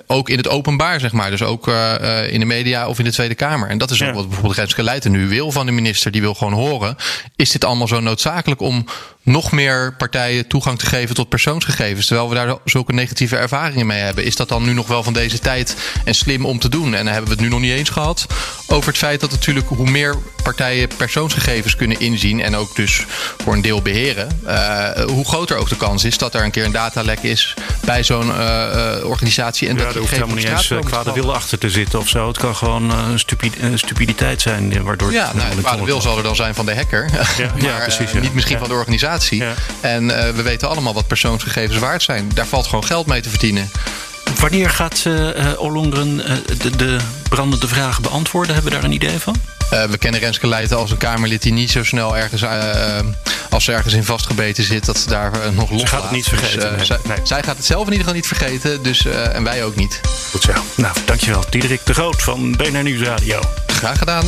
ook 0.07 0.29
in 0.29 0.37
het 0.37 0.47
openbaar, 0.47 0.99
zeg 0.99 1.11
maar. 1.11 1.29
Dus 1.29 1.41
ook 1.41 1.67
in 2.29 2.39
de 2.39 2.45
media 2.45 2.87
of 2.87 2.99
in 2.99 3.05
de 3.05 3.11
Tweede 3.11 3.35
Kamer. 3.35 3.69
En 3.69 3.77
dat 3.77 3.91
is 3.91 3.97
ja. 3.97 4.07
ook 4.07 4.15
wat 4.15 4.25
bijvoorbeeld 4.25 4.57
Renske 4.57 4.83
Leijten 4.83 5.11
nu 5.11 5.27
wil 5.27 5.51
van 5.51 5.65
de 5.65 5.71
minister. 5.71 6.11
Die 6.11 6.21
wil 6.21 6.33
gewoon 6.33 6.53
horen... 6.53 6.95
Is 7.35 7.51
is 7.51 7.59
dit 7.59 7.69
allemaal 7.69 7.87
zo 7.87 7.99
noodzakelijk 7.99 8.61
om 8.61 8.80
om 8.81 8.85
nog 9.23 9.51
meer 9.51 9.93
partijen 9.97 10.47
toegang 10.47 10.79
te 10.79 10.85
geven 10.85 11.15
tot 11.15 11.29
persoonsgegevens, 11.29 12.05
terwijl 12.05 12.29
we 12.29 12.35
daar 12.35 12.55
zulke 12.65 12.93
negatieve 12.93 13.37
ervaringen 13.37 13.87
mee 13.87 13.99
hebben. 13.99 14.23
Is 14.23 14.35
dat 14.35 14.49
dan 14.49 14.63
nu 14.63 14.73
nog 14.73 14.87
wel 14.87 15.03
van 15.03 15.13
deze 15.13 15.39
tijd 15.39 15.75
en 16.05 16.15
slim 16.15 16.45
om 16.45 16.59
te 16.59 16.69
doen? 16.69 16.93
En 16.93 17.05
dan 17.05 17.13
hebben 17.13 17.23
we 17.23 17.31
het 17.31 17.39
nu 17.43 17.49
nog 17.49 17.59
niet 17.59 17.71
eens 17.71 17.89
gehad 17.89 18.25
over 18.67 18.89
het 18.89 18.97
feit 18.97 19.19
dat 19.19 19.31
natuurlijk 19.31 19.67
hoe 19.67 19.89
meer 19.89 20.15
partijen 20.43 20.89
persoonsgegevens 20.97 21.75
kunnen 21.75 21.99
inzien 21.99 22.41
en 22.41 22.55
ook 22.55 22.75
dus 22.75 23.05
voor 23.43 23.53
een 23.53 23.61
deel 23.61 23.81
beheren, 23.81 24.41
uh, 24.45 24.89
hoe 24.91 25.25
groter 25.25 25.57
ook 25.57 25.69
de 25.69 25.77
kans 25.77 26.03
is 26.03 26.17
dat 26.17 26.35
er 26.35 26.43
een 26.43 26.51
keer 26.51 26.65
een 26.65 26.71
datalek 26.71 27.19
is 27.19 27.53
bij 27.85 28.03
zo'n 28.03 28.27
uh, 28.27 28.35
uh, 28.35 29.05
organisatie. 29.05 29.67
En 29.67 29.77
ja, 29.77 29.83
dat 29.83 29.93
er 29.93 29.99
hoeft 29.99 30.11
helemaal 30.11 30.35
niet 30.35 30.47
eens 30.47 30.73
kwade 30.83 31.13
wil 31.13 31.33
achter 31.33 31.57
te 31.57 31.69
zitten 31.69 31.99
of 31.99 32.09
zo. 32.09 32.27
Het 32.27 32.37
kan 32.37 32.55
gewoon 32.55 32.91
een 32.91 33.19
stupid, 33.19 33.53
stupiditeit 33.75 34.41
zijn 34.41 34.83
waardoor. 34.83 35.11
Ja, 35.11 35.31
nou, 35.33 35.61
kwade 35.61 35.85
wil 35.85 36.01
zal 36.01 36.17
er 36.17 36.23
dan 36.23 36.35
zijn 36.35 36.55
van 36.55 36.65
de 36.65 36.75
hacker, 36.75 37.09
ja, 37.11 37.23
maar 37.53 37.63
ja, 37.63 37.77
precies, 37.77 38.13
niet 38.13 38.33
misschien 38.33 38.57
van 38.57 38.67
de 38.67 38.73
organisatie 38.73 39.10
En 39.81 40.07
we 40.07 40.41
weten 40.41 40.69
allemaal 40.69 40.93
wat 40.93 41.07
persoonsgegevens 41.07 41.79
waard 41.79 42.03
zijn. 42.03 42.31
Daar 42.33 42.45
valt 42.45 42.67
gewoon 42.67 42.85
geld 42.85 43.05
mee 43.05 43.21
te 43.21 43.29
verdienen. 43.29 43.69
Wanneer 44.39 44.69
gaat 44.69 45.03
uh, 45.07 45.61
Olongren 45.61 46.17
de, 46.57 46.69
de 46.75 46.97
brandende 47.29 47.67
vragen 47.67 48.03
beantwoorden? 48.03 48.53
Hebben 48.53 48.71
we 48.71 48.77
daar 48.77 48.87
een 48.87 48.95
idee 48.95 49.19
van? 49.19 49.35
Uh, 49.73 49.83
we 49.83 49.97
kennen 49.97 50.19
Renske 50.19 50.47
Leijten 50.47 50.77
als 50.77 50.91
een 50.91 50.97
Kamerlid 50.97 51.41
die 51.41 51.53
niet 51.53 51.71
zo 51.71 51.83
snel 51.83 52.17
ergens, 52.17 52.41
uh, 52.41 52.99
als 53.49 53.63
ze 53.63 53.71
ergens 53.71 53.93
in 53.93 54.03
vastgebeten 54.03 54.63
zit, 54.63 54.85
dat 54.85 54.97
ze 54.97 55.09
daar 55.09 55.31
nog 55.53 55.69
los 55.69 55.81
Ze 55.81 55.87
gaat 55.87 56.01
het 56.01 56.11
niet 56.11 56.27
vergeten. 56.27 56.77
Dus, 56.77 56.87
nee. 56.87 57.17
Zij 57.23 57.43
gaat 57.43 57.57
het 57.57 57.65
zelf 57.65 57.85
in 57.85 57.91
ieder 57.91 58.07
geval 58.07 58.13
niet 58.13 58.27
vergeten, 58.27 58.83
dus, 58.83 59.05
en 59.05 59.43
wij 59.43 59.63
ook 59.63 59.75
niet. 59.75 60.01
Goed 60.31 60.41
zo. 60.41 60.51
Nou, 60.75 60.95
dankjewel. 61.05 61.43
Diederik 61.49 61.85
de 61.85 61.93
Groot 61.93 62.21
van 62.21 62.55
BNR 62.55 62.83
Nieuwsradio. 62.83 63.39
Graag 63.67 63.97
gedaan. 63.97 64.25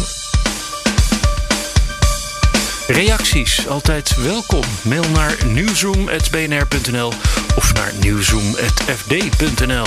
Reacties, 2.94 3.68
altijd 3.68 4.16
welkom. 4.16 4.64
Mail 4.84 5.10
naar 5.10 5.46
nieuwzoom.bnr.nl 5.46 7.12
of 7.56 7.74
naar 7.74 7.92
nieuwzoom.fd.nl. 8.00 9.86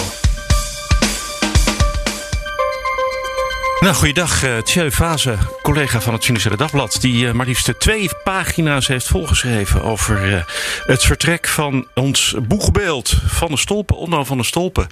Nou, 3.81 3.95
goeiedag. 3.95 4.45
Uh, 4.45 4.59
Tjeu 4.59 4.91
Fase, 4.91 5.37
collega 5.63 6.01
van 6.01 6.13
het 6.13 6.25
Financiële 6.25 6.57
Dagblad... 6.57 6.99
die 7.01 7.27
uh, 7.27 7.33
maar 7.33 7.47
liefst 7.47 7.75
twee 7.79 8.11
pagina's 8.25 8.87
heeft 8.87 9.07
volgeschreven... 9.07 9.83
over 9.83 10.33
uh, 10.33 10.43
het 10.87 11.05
vertrek 11.05 11.49
van 11.49 11.89
ons 11.95 12.35
boegbeeld 12.43 13.17
van 13.27 13.51
de 13.51 13.57
Stolpen, 13.57 13.97
Onno 13.97 14.25
van 14.25 14.37
de 14.37 14.45
Stolpen. 14.45 14.87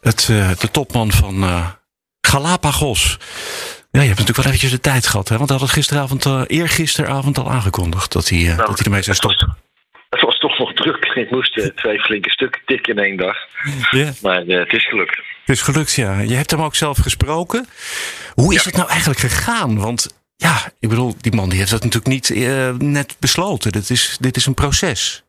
Het, 0.00 0.26
de 0.58 0.70
topman 0.70 1.12
van 1.12 1.44
Galapagos. 2.20 3.18
Ja, 3.96 4.02
je 4.02 4.08
hebt 4.08 4.20
natuurlijk 4.20 4.48
wel 4.48 4.56
eventjes 4.56 4.80
de 4.80 4.90
tijd 4.90 5.06
gehad, 5.06 5.28
hè? 5.28 5.36
Want 5.36 5.48
hij 5.48 5.58
had 5.58 5.66
het 5.66 5.76
gisteravond, 5.76 6.24
uh, 6.24 6.42
eergisteravond 6.46 7.38
al 7.38 7.50
aangekondigd 7.50 8.12
dat 8.12 8.28
hij, 8.28 8.38
uh, 8.38 8.46
nou, 8.46 8.56
dat 8.56 8.76
hij 8.76 8.84
ermee 8.84 9.02
zou 9.02 9.16
stoppen. 9.16 9.56
Het 10.10 10.20
was 10.20 10.38
toch 10.38 10.58
nog 10.58 10.72
druk. 10.72 11.04
Ik 11.04 11.30
moest 11.30 11.56
uh, 11.56 11.66
twee 11.66 12.00
flinke 12.00 12.30
stukken 12.30 12.60
tikken 12.66 12.96
in 12.96 13.04
één 13.04 13.16
dag. 13.16 13.36
Maar 14.22 14.40
het 14.40 14.72
is 14.72 14.88
gelukt. 14.88 15.16
Het 15.16 15.56
is 15.56 15.62
gelukt, 15.62 15.92
ja. 15.92 16.18
Je 16.18 16.34
hebt 16.34 16.50
hem 16.50 16.62
ook 16.62 16.74
zelf 16.74 16.98
gesproken. 16.98 17.66
Hoe 18.34 18.54
is 18.54 18.64
het 18.64 18.76
nou 18.76 18.88
eigenlijk 18.88 19.20
gegaan? 19.20 19.78
Want 19.78 20.22
ja, 20.36 20.72
ik 20.80 20.88
bedoel, 20.88 21.14
die 21.20 21.34
man 21.34 21.48
die 21.48 21.58
heeft 21.58 21.70
dat 21.70 21.84
natuurlijk 21.84 22.12
niet 22.12 22.34
net 22.78 23.16
besloten. 23.20 23.72
Dit 23.72 23.90
is, 23.90 24.16
dit 24.20 24.36
is 24.36 24.46
een 24.46 24.54
proces. 24.54 25.24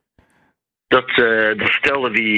Dat, 0.88 1.16
dat 1.58 1.70
vertelde 1.72 2.10
hij 2.12 2.32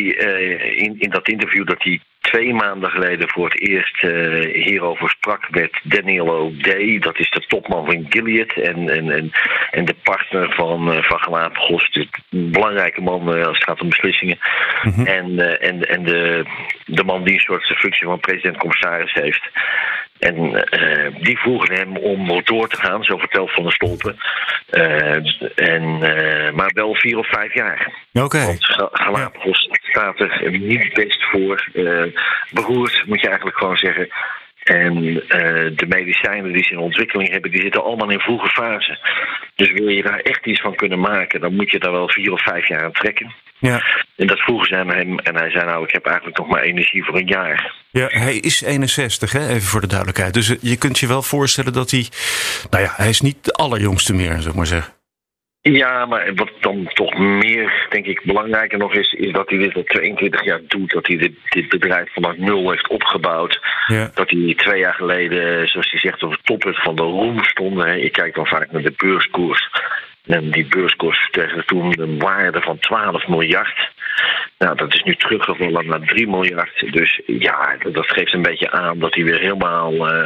in, 0.75 0.95
in 0.99 1.09
dat 1.09 1.27
interview 1.27 1.67
dat 1.67 1.83
hij 1.83 2.01
twee 2.19 2.53
maanden 2.53 2.89
geleden 2.89 3.29
voor 3.29 3.49
het 3.49 3.59
eerst 3.59 4.03
uh, 4.03 4.65
hierover 4.65 5.09
sprak 5.09 5.49
met 5.49 5.79
Daniel 5.83 6.29
O'Day. 6.29 6.99
Dat 6.99 7.19
is 7.19 7.29
de 7.29 7.45
topman 7.47 7.85
van 7.85 8.05
Gilead 8.09 8.51
en, 8.51 8.89
en, 8.89 9.11
en, 9.11 9.31
en 9.71 9.85
de 9.85 9.95
partner 10.03 10.53
van, 10.53 10.95
uh, 10.95 11.03
van 11.03 11.19
Galapagos. 11.19 11.89
Een 11.91 12.51
belangrijke 12.51 13.01
man 13.01 13.37
uh, 13.37 13.45
als 13.45 13.57
het 13.57 13.67
gaat 13.67 13.81
om 13.81 13.89
beslissingen. 13.89 14.37
Mm-hmm. 14.83 15.05
En, 15.05 15.59
en, 15.61 15.89
en 15.89 16.03
de, 16.03 16.45
de 16.85 17.03
man 17.03 17.23
die 17.23 17.33
een 17.33 17.39
soort 17.39 17.65
functie 17.65 18.07
van 18.07 18.19
president-commissaris 18.19 19.13
heeft. 19.13 19.49
En 20.19 20.35
uh, 20.35 21.23
die 21.23 21.37
vroegen 21.37 21.75
hem 21.75 21.97
om 21.97 22.41
door 22.43 22.67
te 22.67 22.75
gaan, 22.75 23.03
zo 23.03 23.17
vertelt 23.17 23.51
Van 23.51 23.63
der 23.63 23.73
Stolpen. 23.73 24.17
Uh, 24.71 25.15
en, 25.55 25.83
uh, 25.83 26.51
maar 26.51 26.71
wel 26.73 26.95
vier 26.95 27.17
of 27.17 27.27
vijf 27.27 27.53
jaar. 27.53 27.93
Oké. 28.13 28.25
Okay. 28.25 28.45
Want 28.45 28.65
Galapagos 28.91 29.67
ja. 29.71 29.77
staat 29.81 30.19
er 30.19 30.51
niet 30.59 30.93
best 30.93 31.23
voor. 31.23 31.67
beroerd, 32.51 33.03
moet 33.05 33.21
je 33.21 33.27
eigenlijk 33.27 33.57
gewoon 33.57 33.77
zeggen. 33.77 34.07
En 34.63 34.95
de 35.75 35.85
medicijnen 35.87 36.53
die 36.53 36.63
ze 36.63 36.71
in 36.71 36.77
ontwikkeling 36.77 37.29
hebben, 37.29 37.51
die 37.51 37.61
zitten 37.61 37.83
allemaal 37.83 38.09
in 38.09 38.19
vroege 38.19 38.49
fase. 38.49 38.97
Dus 39.55 39.71
wil 39.71 39.87
je 39.87 40.03
daar 40.03 40.19
echt 40.19 40.45
iets 40.45 40.61
van 40.61 40.75
kunnen 40.75 40.99
maken, 40.99 41.41
dan 41.41 41.55
moet 41.55 41.71
je 41.71 41.79
daar 41.79 41.91
wel 41.91 42.09
vier 42.09 42.31
of 42.31 42.41
vijf 42.41 42.67
jaar 42.67 42.83
aan 42.83 42.91
trekken. 42.91 43.33
Ja. 43.59 43.83
En 44.15 44.27
dat 44.27 44.39
vroegen 44.39 44.67
ze 44.67 44.75
aan 44.75 44.89
hem 44.89 45.19
en 45.19 45.35
hij 45.35 45.49
zei 45.49 45.65
nou, 45.65 45.83
ik 45.83 45.91
heb 45.91 46.05
eigenlijk 46.05 46.37
nog 46.37 46.47
maar 46.47 46.61
energie 46.61 47.03
voor 47.03 47.15
een 47.15 47.27
jaar. 47.27 47.73
Ja, 47.91 48.07
hij 48.07 48.35
is 48.35 48.61
61, 48.61 49.31
hè? 49.31 49.47
even 49.47 49.61
voor 49.61 49.81
de 49.81 49.87
duidelijkheid. 49.87 50.33
Dus 50.33 50.55
je 50.61 50.77
kunt 50.77 50.99
je 50.99 51.07
wel 51.07 51.21
voorstellen 51.21 51.73
dat 51.73 51.91
hij, 51.91 52.07
nou 52.69 52.83
ja, 52.83 52.93
hij 52.95 53.09
is 53.09 53.21
niet 53.21 53.45
de 53.45 53.51
allerjongste 53.51 54.13
meer, 54.13 54.35
zou 54.35 54.49
ik 54.49 54.55
maar 54.55 54.65
zeggen. 54.65 54.93
Ja, 55.61 56.05
maar 56.05 56.33
wat 56.35 56.51
dan 56.59 56.89
toch 56.93 57.17
meer, 57.17 57.87
denk 57.89 58.05
ik, 58.05 58.21
belangrijker 58.23 58.77
nog 58.77 58.93
is, 58.93 59.13
is 59.13 59.31
dat 59.31 59.49
hij 59.49 59.57
dit 59.57 59.75
al 59.75 59.83
22 59.83 60.43
jaar 60.43 60.61
doet. 60.67 60.91
Dat 60.91 61.07
hij 61.07 61.17
dit, 61.17 61.33
dit 61.49 61.69
bedrijf 61.69 62.13
vanaf 62.13 62.37
nul 62.37 62.69
heeft 62.71 62.89
opgebouwd. 62.89 63.59
Ja. 63.87 64.11
Dat 64.13 64.29
hij 64.29 64.53
twee 64.57 64.79
jaar 64.79 64.93
geleden, 64.93 65.67
zoals 65.67 65.91
hij 65.91 65.99
zegt, 65.99 66.23
op 66.23 66.31
het 66.31 66.45
toppunt 66.45 66.81
van 66.81 66.95
de 66.95 67.01
roem 67.01 67.43
stond. 67.43 67.85
Ik 67.85 68.11
kijk 68.11 68.35
dan 68.35 68.47
vaak 68.47 68.71
naar 68.71 68.81
de 68.81 68.93
beurskoers. 68.97 69.69
En 70.29 70.51
die 70.51 70.65
beurskoers 70.65 71.27
tegen 71.31 71.65
toen 71.65 71.93
een 71.99 72.19
waarde 72.19 72.61
van 72.61 72.79
12 72.79 73.27
miljard. 73.27 73.91
Nou, 74.57 74.75
dat 74.75 74.93
is 74.93 75.03
nu 75.03 75.15
teruggevallen 75.15 75.85
naar 75.85 75.99
3 75.99 76.27
miljard. 76.27 76.91
Dus 76.91 77.21
ja, 77.25 77.77
dat 77.91 78.07
geeft 78.07 78.33
een 78.33 78.41
beetje 78.41 78.71
aan 78.71 78.99
dat 78.99 79.13
hij 79.13 79.23
weer 79.23 79.39
helemaal. 79.39 79.93
Uh, 79.93 80.25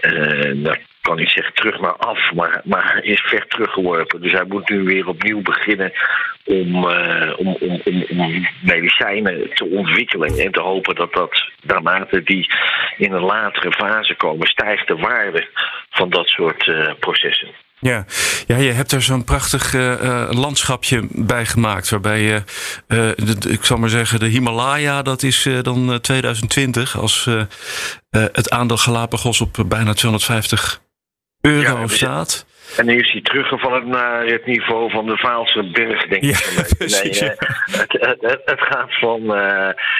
uh, 0.00 0.72
kan 1.00 1.16
niet 1.16 1.30
zeggen 1.30 1.54
terug 1.54 1.80
naar 1.80 1.96
af, 1.96 2.32
maar, 2.32 2.60
maar 2.64 3.00
is 3.02 3.20
ver 3.20 3.46
teruggeworpen. 3.46 4.20
Dus 4.22 4.32
hij 4.32 4.44
moet 4.48 4.68
nu 4.68 4.82
weer 4.82 5.08
opnieuw 5.08 5.42
beginnen 5.42 5.92
om, 6.44 6.84
uh, 6.84 7.32
om, 7.36 7.56
om, 7.60 7.80
om, 7.84 8.04
om, 8.08 8.48
medicijnen 8.62 9.54
te 9.54 9.64
ontwikkelen. 9.64 10.38
En 10.38 10.52
te 10.52 10.60
hopen 10.60 10.94
dat 10.94 11.12
dat 11.12 11.50
naarmate 11.62 12.22
die 12.22 12.50
in 12.96 13.12
een 13.12 13.24
latere 13.24 13.72
fase 13.72 14.14
komen, 14.14 14.46
stijgt 14.46 14.86
de 14.88 14.96
waarde 14.96 15.46
van 15.90 16.10
dat 16.10 16.26
soort 16.26 16.70
processen. 16.98 17.48
Ja. 17.80 18.04
ja, 18.46 18.56
je 18.56 18.72
hebt 18.72 18.92
er 18.92 19.02
zo'n 19.02 19.24
prachtig 19.24 19.74
uh, 19.74 20.28
landschapje 20.30 21.06
bij 21.10 21.46
gemaakt. 21.46 21.90
Waarbij 21.90 22.20
je, 22.20 22.42
uh, 22.88 23.10
de, 23.38 23.50
ik 23.50 23.64
zal 23.64 23.76
maar 23.76 23.88
zeggen, 23.88 24.18
de 24.18 24.26
Himalaya, 24.26 25.02
dat 25.02 25.22
is 25.22 25.44
uh, 25.44 25.62
dan 25.62 26.00
2020. 26.00 26.98
Als 26.98 27.28
het 28.10 28.50
aandeel 28.50 28.76
Galapagos 28.76 29.40
op 29.40 29.64
bijna 29.66 29.92
250 29.92 30.80
euro 31.40 31.80
ja, 31.80 31.86
staat. 31.86 32.46
En 32.76 32.86
nu 32.86 32.98
is 32.98 33.12
hij 33.12 33.20
teruggevallen 33.20 33.88
naar 33.88 34.26
het 34.26 34.46
niveau 34.46 34.90
van 34.90 35.06
de 35.06 35.16
Vaalse 35.16 35.70
berg, 35.70 36.06
denk 36.06 36.22
ja, 36.22 36.30
ik. 36.30 36.68
Precies, 36.78 37.20
nee, 37.20 37.30
het, 37.30 37.92
het, 37.92 38.20
het, 38.20 38.40
het, 38.44 38.60
gaat 38.60 38.98
van, 38.98 39.22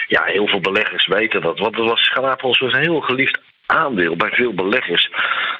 ja, 0.07 0.23
heel 0.23 0.47
veel 0.47 0.59
beleggers 0.59 1.07
weten 1.07 1.41
dat. 1.41 1.59
Want 1.59 1.75
het 1.75 1.85
was, 1.85 2.09
Galapagos 2.09 2.59
was 2.59 2.73
een 2.73 2.81
heel 2.81 3.01
geliefd 3.01 3.39
aandeel 3.69 4.15
bij 4.15 4.29
veel 4.29 4.53
beleggers. 4.53 5.09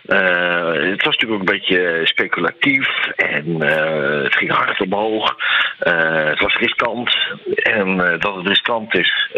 Uh, 0.06 0.90
het 0.92 1.04
was 1.04 1.18
natuurlijk 1.18 1.42
ook 1.42 1.50
een 1.50 1.60
beetje 1.60 2.02
speculatief 2.04 3.08
en 3.16 3.46
uh, 3.48 4.24
het 4.24 4.36
ging 4.36 4.52
hard 4.52 4.82
omhoog. 4.82 5.36
Uh, 5.84 6.26
het 6.26 6.40
was 6.40 6.56
riskant. 6.56 7.18
En 7.56 7.98
dat 8.20 8.36
het 8.36 8.48
riskant 8.48 8.96
is, 8.96 9.30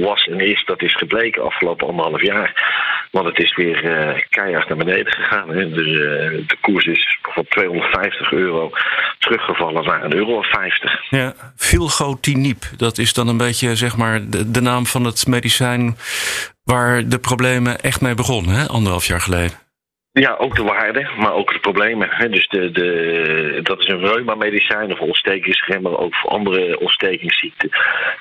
was 0.00 0.26
en 0.26 0.40
is, 0.40 0.64
dat 0.64 0.82
is 0.82 0.96
gebleken 0.96 1.44
afgelopen 1.44 1.88
anderhalf 1.88 2.22
jaar. 2.22 2.52
Want 3.10 3.26
het 3.26 3.38
is 3.38 3.56
weer 3.56 4.26
keihard 4.30 4.68
naar 4.68 4.78
beneden 4.78 5.12
gegaan. 5.12 5.48
Hè. 5.48 5.70
De, 5.70 6.44
de 6.46 6.56
koers 6.60 6.86
is 6.86 7.18
van 7.22 7.44
250 7.48 8.32
euro 8.32 8.70
teruggevallen 9.18 9.84
naar 9.84 10.04
een 10.04 10.14
euro 10.14 10.42
50. 10.42 11.10
Ja, 11.10 11.32
Filgotinib, 11.56 12.62
dat 12.76 12.98
is 12.98 13.12
dan 13.12 13.28
een 13.28 13.36
beetje 13.36 13.76
zeg 13.76 13.96
maar 13.96 14.20
de 14.46 14.60
naam 14.60 14.86
van 14.86 15.04
het 15.04 15.26
medicijn 15.26 15.96
waar 16.64 17.08
de 17.08 17.18
problemen 17.18 17.80
echt 17.80 18.00
mee 18.00 18.14
begonnen, 18.14 18.54
hè? 18.54 18.66
anderhalf 18.66 19.06
jaar 19.06 19.20
geleden. 19.20 19.62
Ja, 20.20 20.34
ook 20.38 20.56
de 20.56 20.62
waarde, 20.62 21.10
maar 21.18 21.32
ook 21.32 21.52
de 21.52 21.58
problemen. 21.58 22.08
Hè. 22.10 22.28
Dus 22.28 22.48
de, 22.48 22.70
de, 22.70 23.60
dat 23.62 23.80
is 23.80 23.88
een 23.88 24.06
reuma-medicijn 24.06 24.92
of 24.92 25.00
ontstekingsremmer, 25.00 25.98
ook 25.98 26.14
voor 26.14 26.30
andere 26.30 26.80
ontstekingsziekten. 26.80 27.70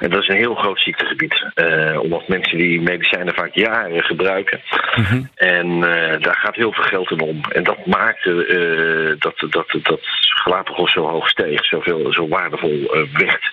En 0.04 0.10
dat 0.10 0.22
is 0.22 0.28
een 0.28 0.36
heel 0.36 0.56
groot 0.56 0.80
ziektegebied. 0.80 1.46
Uh, 1.56 2.00
omdat 2.00 2.28
mensen 2.28 2.58
die 2.58 2.82
medicijnen 2.82 3.34
vaak 3.34 3.54
jaren 3.54 4.04
gebruiken. 4.04 4.62
Mm-hmm. 4.96 5.30
En 5.36 5.68
uh, 5.68 6.20
daar 6.20 6.36
gaat 6.36 6.56
heel 6.56 6.74
veel 6.74 6.84
geld 6.84 7.12
in 7.12 7.20
om. 7.20 7.42
En 7.50 7.64
dat 7.64 7.86
maakte 7.86 8.48
uh, 8.48 9.16
dat, 9.20 9.46
dat, 9.50 9.78
dat 9.84 10.00
Galapagos 10.44 10.92
zo 10.92 11.08
hoog 11.08 11.30
steeg, 11.30 11.66
zoveel, 11.66 12.14
zo 12.14 12.28
waardevol 12.28 13.08
werd. 13.14 13.52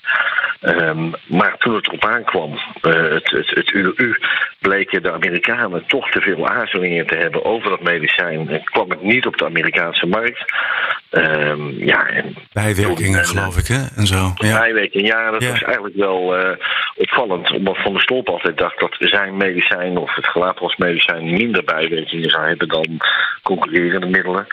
Um, 0.63 1.13
maar 1.27 1.57
toen 1.59 1.75
het 1.75 1.87
erop 1.87 2.05
aankwam, 2.05 2.59
het, 2.81 3.31
het, 3.31 3.51
het 3.51 3.71
UU, 3.71 4.17
bleken 4.59 5.03
de 5.03 5.13
Amerikanen 5.13 5.87
toch 5.87 6.11
te 6.11 6.21
veel 6.21 6.49
aarzelingen 6.49 7.07
te 7.07 7.17
hebben 7.17 7.45
over 7.45 7.71
dat 7.71 7.83
medicijn 7.83 8.49
en 8.49 8.65
kwam 8.65 8.91
het 8.91 9.03
niet 9.03 9.27
op 9.27 9.37
de 9.37 9.45
Amerikaanse 9.45 10.07
markt. 10.07 10.45
Um, 11.11 11.85
ja, 11.85 12.07
en 12.07 12.37
bijwerkingen, 12.53 13.23
toen, 13.23 13.37
geloof 13.37 13.59
ik, 13.59 13.67
hè? 13.67 13.85
En 13.97 14.07
zo. 14.07 14.33
Ja. 14.35 14.59
Bijwerking, 14.59 15.07
ja, 15.07 15.31
dat 15.31 15.43
ja. 15.43 15.51
was 15.51 15.63
eigenlijk 15.63 15.97
wel 15.97 16.39
uh, 16.39 16.57
opvallend. 16.97 17.53
Omdat 17.53 17.77
Van 17.77 17.93
der 17.93 18.03
Stolp 18.03 18.29
altijd 18.29 18.59
dacht 18.59 18.81
dat 18.81 18.97
zijn 18.99 19.37
medicijn 19.37 19.97
of 19.97 20.15
het 20.15 20.27
Galapagos 20.27 20.77
medicijn 20.77 21.25
minder 21.25 21.65
bijwerkingen 21.65 22.31
zou 22.31 22.47
hebben 22.47 22.69
dan 22.69 23.01
concurrerende 23.43 24.07
middelen. 24.07 24.47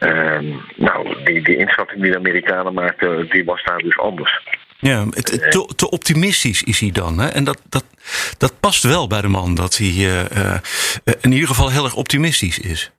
Um, 0.00 0.60
nou, 0.76 1.24
die, 1.24 1.42
die 1.42 1.56
inschatting 1.56 2.02
die 2.02 2.10
de 2.10 2.16
Amerikanen 2.16 2.74
maakten, 2.74 3.28
die 3.30 3.44
was 3.44 3.64
daar 3.64 3.78
dus 3.78 3.98
anders. 3.98 4.40
Ja, 4.80 5.06
te, 5.10 5.68
te, 5.76 5.90
optimistisch 5.90 6.62
is 6.62 6.80
hij 6.80 6.90
dan. 6.90 7.18
Hè? 7.18 7.28
En 7.28 7.44
dat, 7.44 7.62
dat, 7.68 7.84
dat 8.38 8.60
past 8.60 8.82
wel 8.82 9.06
bij 9.06 9.20
de 9.20 9.28
man, 9.28 9.54
dat 9.54 9.76
hij 9.76 9.86
uh, 9.86 10.20
uh, 10.36 10.54
in 11.20 11.32
ieder 11.32 11.48
geval 11.48 11.70
heel 11.70 11.84
erg 11.84 11.94
optimistisch 11.94 12.58
is. 12.58 12.90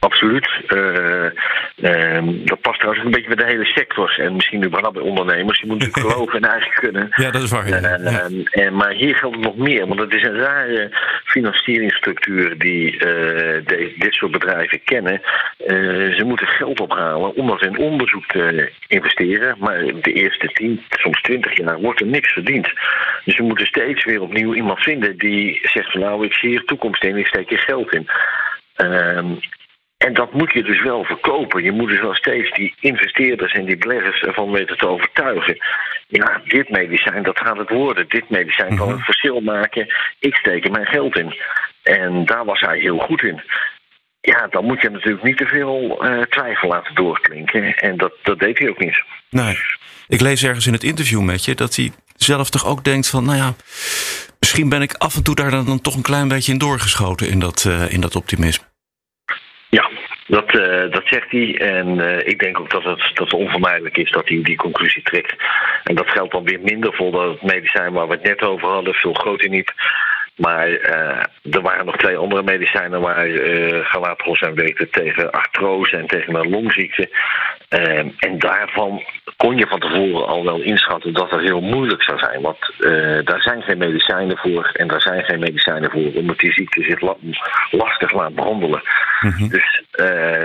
Absoluut. 0.00 0.48
Uh, 0.68 2.44
dat 2.44 2.60
past 2.60 2.78
trouwens 2.78 3.04
een 3.04 3.10
beetje 3.10 3.34
bij 3.34 3.44
de 3.44 3.52
hele 3.52 3.64
sector. 3.64 4.14
En 4.18 4.32
misschien 4.32 4.64
überhaupt 4.64 4.94
bij 4.94 5.06
ondernemers. 5.06 5.60
Je 5.60 5.66
moet 5.66 5.78
natuurlijk 5.78 6.06
geloven 6.12 6.42
en 6.42 6.50
eigenlijk 6.50 6.80
kunnen. 6.80 7.08
Ja, 7.14 7.30
dat 7.30 7.42
is 7.42 7.50
waar. 7.50 7.68
Ja. 7.68 7.98
Uh, 7.98 8.64
en, 8.64 8.76
maar 8.76 8.92
hier 8.92 9.14
geldt 9.14 9.36
het 9.36 9.44
nog 9.44 9.56
meer. 9.56 9.86
Want 9.86 10.00
het 10.00 10.14
is 10.14 10.22
een 10.22 10.38
rare 10.38 10.88
financieringsstructuur 11.24 12.58
die 12.58 12.98
de, 12.98 13.94
dit 13.98 14.14
soort 14.14 14.32
bedrijven 14.32 14.82
kennen. 14.84 15.20
ze 16.16 16.22
moeten 16.24 16.46
geld 16.46 16.80
ophalen 16.80 17.34
om 17.34 17.46
dat 17.46 17.62
in 17.62 17.78
onderzoek 17.78 18.26
te 18.26 18.72
investeren. 18.88 19.56
Maar 19.58 19.78
de 19.78 20.12
eerste 20.12 20.46
10, 20.52 20.82
soms 20.90 21.20
20 21.22 21.56
jaar 21.56 21.80
wordt 21.80 22.00
er 22.00 22.06
niks 22.06 22.32
verdiend. 22.32 22.68
Dus 23.24 23.36
we 23.36 23.42
moeten 23.42 23.66
steeds 23.66 24.04
weer 24.04 24.20
opnieuw 24.20 24.54
iemand 24.54 24.78
vinden 24.78 25.18
die 25.18 25.58
zegt 25.62 25.90
van 25.90 26.00
nou, 26.00 26.24
ik 26.24 26.32
zie 26.32 26.48
hier 26.48 26.64
toekomst 26.64 27.04
in, 27.04 27.16
ik 27.16 27.26
steek 27.26 27.50
er 27.50 27.58
geld 27.58 27.94
in. 27.94 28.08
Um, 28.76 29.38
en 30.06 30.14
dat 30.14 30.32
moet 30.32 30.52
je 30.52 30.62
dus 30.62 30.82
wel 30.82 31.04
verkopen. 31.04 31.62
Je 31.62 31.72
moet 31.72 31.88
dus 31.88 32.00
wel 32.00 32.14
steeds 32.14 32.52
die 32.52 32.74
investeerders 32.80 33.52
en 33.52 33.64
die 33.64 33.76
beleggers 33.76 34.22
ervan 34.22 34.50
weten 34.50 34.78
te 34.78 34.88
overtuigen. 34.88 35.56
Ja, 36.06 36.40
dit 36.44 36.70
medicijn, 36.70 37.22
dat 37.22 37.38
gaat 37.38 37.56
het 37.56 37.70
worden. 37.70 38.08
Dit 38.08 38.30
medicijn 38.30 38.76
kan 38.76 38.86
mhm. 38.86 38.96
het 38.96 39.04
verschil 39.04 39.40
maken. 39.40 39.86
Ik 40.18 40.34
steek 40.34 40.64
er 40.64 40.70
mijn 40.70 40.86
geld 40.86 41.16
in. 41.16 41.34
En 41.82 42.24
daar 42.24 42.44
was 42.44 42.60
hij 42.60 42.78
heel 42.78 42.98
goed 42.98 43.22
in. 43.22 43.42
Ja, 44.20 44.46
dan 44.50 44.64
moet 44.64 44.80
je 44.80 44.90
natuurlijk 44.90 45.22
niet 45.22 45.36
te 45.36 45.46
veel 45.46 46.06
uh, 46.06 46.22
twijfel 46.22 46.68
laten 46.68 46.94
doorklinken. 46.94 47.74
En 47.74 47.96
dat, 47.96 48.12
dat 48.22 48.38
deed 48.38 48.58
hij 48.58 48.68
ook 48.68 48.78
niet. 48.78 49.02
Nee. 49.30 49.58
Ik 50.08 50.20
lees 50.20 50.44
ergens 50.44 50.66
in 50.66 50.72
het 50.72 50.84
interview 50.84 51.20
met 51.20 51.44
je 51.44 51.54
dat 51.54 51.76
hij 51.76 51.92
zelf 52.16 52.50
toch 52.50 52.66
ook 52.66 52.84
denkt 52.84 53.08
van, 53.08 53.24
nou 53.24 53.36
ja, 53.36 53.54
misschien 54.38 54.68
ben 54.68 54.82
ik 54.82 54.94
af 54.94 55.16
en 55.16 55.22
toe 55.22 55.34
daar 55.34 55.50
dan, 55.50 55.80
toch 55.80 55.94
een 55.94 56.02
klein 56.02 56.28
beetje 56.28 56.52
in 56.52 56.58
doorgeschoten 56.58 57.28
in 57.28 57.38
dat, 57.38 57.64
uh, 57.68 57.92
in 57.92 58.00
dat 58.00 58.16
optimisme. 58.16 58.69
Dat, 60.30 60.54
uh, 60.54 60.90
dat 60.90 61.02
zegt 61.04 61.30
hij. 61.30 61.58
En 61.58 61.98
uh, 61.98 62.26
ik 62.26 62.38
denk 62.38 62.60
ook 62.60 62.70
dat 62.70 62.84
het, 62.84 63.10
dat 63.14 63.32
onvermijdelijk 63.32 63.96
is 63.96 64.10
dat 64.10 64.28
hij 64.28 64.42
die 64.42 64.56
conclusie 64.56 65.02
trekt. 65.02 65.34
En 65.84 65.94
dat 65.94 66.08
geldt 66.08 66.32
dan 66.32 66.44
weer 66.44 66.60
minder 66.60 66.94
voor 66.94 67.10
dat 67.10 67.42
medicijn 67.42 67.92
waar 67.92 68.06
we 68.06 68.14
het 68.14 68.22
net 68.22 68.42
over 68.42 68.68
hadden, 68.68 68.94
veel 68.94 69.12
groter 69.12 69.48
niet. 69.48 69.72
Maar 70.40 70.68
uh, 70.68 71.54
er 71.54 71.62
waren 71.62 71.86
nog 71.86 71.96
twee 71.96 72.16
andere 72.16 72.42
medicijnen 72.42 73.00
waar 73.00 73.28
uh, 73.28 73.84
Galapagos 73.84 74.42
aan 74.42 74.54
weten 74.54 74.90
tegen 74.90 75.30
artrose 75.30 75.96
en 75.96 76.06
tegen 76.06 76.34
een 76.34 76.50
longziekte. 76.50 77.08
Uh, 77.68 77.98
en 77.98 78.38
daarvan 78.38 79.02
kon 79.36 79.56
je 79.56 79.66
van 79.66 79.80
tevoren 79.80 80.26
al 80.26 80.44
wel 80.44 80.60
inschatten 80.60 81.12
dat 81.12 81.30
dat 81.30 81.40
heel 81.40 81.60
moeilijk 81.60 82.02
zou 82.02 82.18
zijn. 82.18 82.40
Want 82.40 82.58
daar 83.24 83.40
zijn 83.40 83.62
geen 83.62 83.78
medicijnen 83.78 84.36
voor 84.36 84.70
en 84.72 84.88
daar 84.88 85.00
zijn 85.00 85.24
geen 85.24 85.38
medicijnen 85.38 85.90
voor 85.90 86.12
omdat 86.14 86.38
die 86.38 86.52
ziekte 86.52 86.82
zich 86.82 87.00
lastig 87.70 88.12
laat 88.12 88.34
behandelen. 88.34 88.82
Mm 89.20 89.48
Dus 89.48 89.82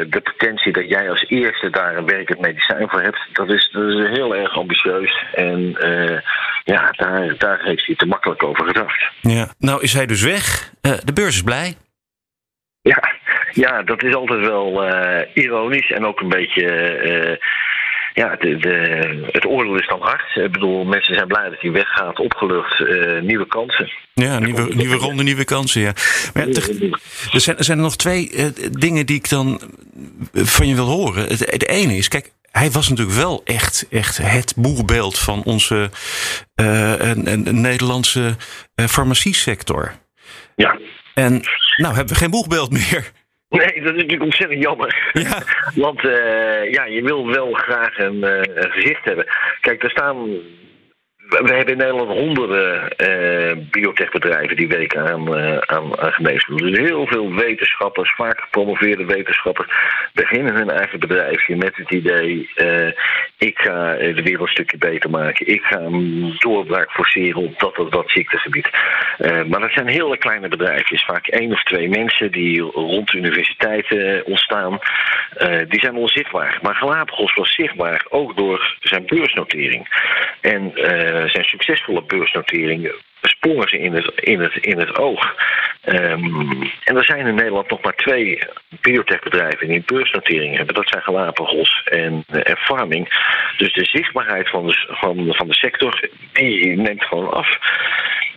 de 0.09 0.21
potentie 0.23 0.71
dat 0.71 0.89
jij 0.89 1.09
als 1.09 1.25
eerste 1.27 1.69
daar 1.69 1.97
een 1.97 2.05
werkend 2.05 2.39
medicijn 2.39 2.89
voor 2.89 3.01
hebt, 3.01 3.19
dat 3.33 3.49
is, 3.49 3.69
dat 3.71 3.83
is 3.83 4.09
heel 4.17 4.35
erg 4.35 4.57
ambitieus. 4.57 5.25
En 5.33 5.75
ja, 6.65 6.93
daar, 6.97 7.37
daar 7.37 7.59
heeft 7.63 7.85
hij 7.85 7.95
te 7.95 8.05
makkelijk 8.05 8.43
over 8.43 8.65
gedacht. 8.65 9.11
Ja, 9.21 9.53
nou 9.59 9.84
is 9.85 9.93
hij 9.93 10.05
dus 10.05 10.21
weg. 10.21 10.71
Uh, 10.81 10.93
de 11.03 11.13
beurs 11.13 11.35
is 11.35 11.43
blij. 11.43 11.75
Ja, 12.81 13.03
ja 13.51 13.83
dat 13.83 14.03
is 14.03 14.15
altijd 14.15 14.39
wel 14.39 14.87
uh, 14.87 15.19
ironisch 15.33 15.91
en 15.91 16.05
ook 16.05 16.19
een 16.19 16.29
beetje. 16.29 16.63
Uh, 17.03 17.35
ja, 18.13 18.35
de, 18.35 18.57
de, 18.57 19.29
het 19.31 19.45
oordeel 19.45 19.75
is 19.75 19.87
dan 19.87 20.01
hard. 20.01 20.35
Ik 20.35 20.51
bedoel, 20.51 20.85
mensen 20.85 21.13
zijn 21.13 21.27
blij 21.27 21.49
dat 21.49 21.61
hij 21.61 21.71
weggaat, 21.71 22.19
opgelucht, 22.19 22.79
nieuwe 23.21 23.47
kansen. 23.47 23.91
Ja, 24.13 24.39
nieuwe, 24.39 24.75
nieuwe 24.75 24.95
ronde, 24.95 25.23
nieuwe 25.23 25.43
kansen, 25.43 25.81
ja. 25.81 25.93
Maar 26.33 26.47
ja, 26.47 26.53
er, 27.31 27.41
zijn, 27.41 27.57
er 27.57 27.63
zijn 27.63 27.77
nog 27.77 27.95
twee 27.95 28.31
dingen 28.71 29.05
die 29.05 29.15
ik 29.15 29.29
dan 29.29 29.61
van 30.33 30.67
je 30.67 30.75
wil 30.75 30.87
horen. 30.87 31.37
De 31.37 31.67
ene 31.67 31.95
is, 31.95 32.07
kijk, 32.07 32.31
hij 32.59 32.71
was 32.71 32.89
natuurlijk 32.89 33.17
wel 33.17 33.41
echt, 33.43 33.88
echt 33.89 34.17
het 34.17 34.53
boegbeeld 34.57 35.19
van 35.19 35.43
onze 35.43 35.89
uh, 36.62 37.00
een, 37.00 37.27
een 37.27 37.62
Nederlandse 37.62 38.35
uh, 38.75 38.85
farmaciesector. 38.85 39.91
Ja. 40.55 40.79
En 41.13 41.41
nou 41.77 41.95
hebben 41.95 42.13
we 42.13 42.19
geen 42.19 42.29
boegbeeld 42.29 42.71
meer. 42.71 43.12
Nee, 43.50 43.81
dat 43.81 43.93
is 43.93 44.01
natuurlijk 44.01 44.24
ontzettend 44.24 44.62
jammer. 44.62 45.09
Ja. 45.13 45.44
Want 45.85 46.03
uh, 46.03 46.72
ja, 46.72 46.85
je 46.85 47.01
wil 47.03 47.27
wel 47.27 47.53
graag 47.53 47.98
een, 47.98 48.24
een 48.24 48.72
gezicht 48.72 49.05
hebben. 49.05 49.25
Kijk, 49.61 49.83
er 49.83 49.89
staan 49.89 50.27
we 51.29 51.53
hebben 51.53 51.74
in 51.74 51.77
Nederland 51.77 52.09
honderden 52.09 52.94
uh, 52.98 53.64
biotechbedrijven 53.72 54.55
die 54.55 54.68
werken 54.68 55.11
aan, 55.11 55.38
uh, 55.38 55.57
aan, 55.57 56.00
aan 56.00 56.11
geneesmiddelen. 56.11 56.74
Dus 56.74 56.90
heel 56.90 57.07
veel 57.07 57.33
wetenschappers, 57.33 58.16
vaak 58.16 58.42
gepromoveerde 58.42 59.05
wetenschappers, 59.05 59.68
beginnen 60.14 60.55
hun 60.55 60.70
eigen 60.70 61.00
bedrijfje 61.00 61.55
met 61.55 61.75
het 61.75 61.92
idee: 61.92 62.50
uh, 62.55 62.88
ik 63.38 63.59
ga 63.59 63.94
de 63.94 64.22
wereld 64.24 64.48
een 64.48 64.53
stukje 64.53 64.77
beter 64.77 65.09
maken. 65.09 65.48
Ik 65.48 65.64
ga 65.64 65.79
een 65.79 66.35
doorbraak 66.38 66.92
forceren 66.92 67.42
op 67.42 67.59
dat 67.59 67.79
of 67.79 67.90
dat 67.90 68.09
ziektegebied. 68.09 68.70
maar 69.48 69.59
dat 69.59 69.72
zijn 69.72 69.88
hele 69.88 70.18
kleine 70.18 70.48
bedrijfjes, 70.48 71.05
vaak 71.05 71.27
één 71.27 71.51
of 71.51 71.64
twee 71.64 71.90
mensen 71.90 72.31
die 72.31 72.61
rond 72.61 73.14
universiteiten 73.14 74.25
ontstaan. 74.25 74.79
die 75.68 75.79
zijn 75.79 75.96
onzichtbaar. 75.96 76.59
Maar 76.61 76.75
Galapagos 76.75 77.33
was 77.33 77.53
zichtbaar 77.53 78.05
ook 78.09 78.38
door 78.38 78.75
zijn 78.79 79.05
beursnotering. 79.05 79.88
En 80.42 80.74
zijn 81.25 81.45
succesvolle 81.45 82.03
beursnoteringen 82.03 82.95
sprongen 83.21 83.69
ze 83.69 83.79
in 83.79 83.93
het, 83.93 84.11
in 84.15 84.39
het, 84.39 84.55
in 84.55 84.79
het 84.79 84.97
oog. 84.97 85.35
Um, 85.85 86.71
en 86.83 86.97
er 86.97 87.05
zijn 87.05 87.27
in 87.27 87.35
Nederland 87.35 87.69
nog 87.69 87.81
maar 87.81 87.95
twee 87.95 88.39
biotechbedrijven 88.81 89.67
die 89.67 89.75
een 89.75 89.83
beursnotering 89.85 90.55
hebben. 90.57 90.75
Dat 90.75 90.87
zijn 90.87 91.03
Galapagos 91.03 91.81
en, 91.83 92.23
en 92.27 92.57
Farming. 92.57 93.07
Dus 93.57 93.73
de 93.73 93.85
zichtbaarheid 93.85 94.49
van 94.49 94.67
de, 94.67 94.85
van, 94.87 95.33
van 95.33 95.47
de 95.47 95.53
sector 95.53 96.09
neemt 96.75 97.03
gewoon 97.03 97.31
af. 97.31 97.57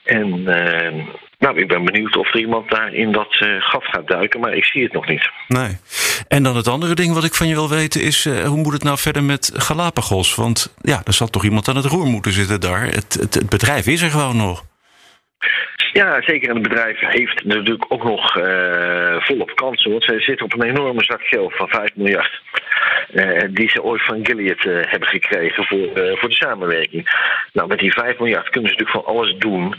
En 0.09 0.39
uh, 0.39 1.05
nou, 1.39 1.59
ik 1.59 1.69
ben 1.69 1.85
benieuwd 1.85 2.17
of 2.17 2.35
er 2.35 2.41
iemand 2.41 2.71
daar 2.71 2.95
in 2.95 3.13
dat 3.13 3.41
uh, 3.41 3.63
gat 3.63 3.85
gaat 3.85 4.07
duiken, 4.07 4.41
maar 4.41 4.55
ik 4.55 4.65
zie 4.65 4.83
het 4.83 4.93
nog 4.93 5.07
niet. 5.07 5.31
Nee. 5.49 5.77
En 6.29 6.43
dan 6.43 6.57
het 6.57 6.69
andere 6.69 6.95
ding 6.95 7.15
wat 7.15 7.25
ik 7.25 7.35
van 7.35 7.49
je 7.49 7.55
wil 7.55 7.69
weten 7.69 8.03
is: 8.03 8.25
uh, 8.25 8.41
hoe 8.41 8.57
moet 8.57 8.73
het 8.73 8.83
nou 8.83 8.99
verder 8.99 9.23
met 9.23 9.51
Galapagos? 9.55 10.35
Want 10.35 10.75
ja, 10.83 11.01
er 11.05 11.13
zal 11.13 11.29
toch 11.29 11.45
iemand 11.45 11.69
aan 11.69 11.77
het 11.77 11.85
roer 11.85 12.07
moeten 12.07 12.33
zitten 12.33 12.61
daar. 12.61 12.83
Het, 12.83 13.17
het, 13.21 13.35
het 13.35 13.49
bedrijf 13.49 13.87
is 13.87 14.03
er 14.03 14.11
gewoon 14.11 14.37
nog. 14.37 14.65
Ja, 15.93 16.23
zeker. 16.23 16.49
En 16.49 16.55
het 16.55 16.69
bedrijf 16.69 16.99
heeft 17.01 17.45
natuurlijk 17.45 17.85
ook 17.89 18.05
nog 18.05 18.37
uh, 18.37 19.17
volop 19.21 19.55
kansen. 19.55 19.91
Want 19.91 20.05
ze 20.05 20.21
zitten 20.21 20.45
op 20.45 20.53
een 20.55 20.69
enorme 20.69 21.05
zak 21.05 21.23
geld 21.23 21.57
van 21.57 21.69
5 21.69 21.91
miljard. 21.95 22.41
Uh, 23.13 23.43
die 23.51 23.71
ze 23.71 23.83
ooit 23.83 24.05
van 24.05 24.27
Gilead 24.27 24.65
uh, 24.65 24.81
hebben 24.81 25.09
gekregen 25.09 25.65
voor, 25.65 25.89
voor 25.95 26.29
de 26.29 26.35
samenwerking. 26.35 27.11
Nou, 27.53 27.69
met 27.69 27.79
die 27.79 27.93
5 27.93 28.19
miljard 28.19 28.49
kunnen 28.49 28.71
ze 28.71 28.77
natuurlijk 28.77 29.07
van 29.07 29.15
alles 29.15 29.37
doen. 29.39 29.75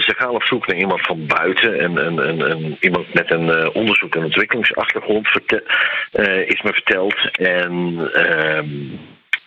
ze 0.00 0.14
gaan 0.16 0.30
op 0.30 0.42
zoek 0.42 0.66
naar 0.66 0.76
iemand 0.76 1.00
van 1.00 1.26
buiten. 1.26 1.80
En, 1.80 1.98
en, 1.98 2.18
en, 2.18 2.50
en 2.50 2.76
iemand 2.80 3.14
met 3.14 3.30
een 3.30 3.74
onderzoek- 3.74 4.14
en 4.16 4.24
ontwikkelingsachtergrond 4.24 5.28
is 6.46 6.62
me 6.62 6.72
verteld. 6.72 7.16
En 7.32 7.98
ehm, 8.12 8.68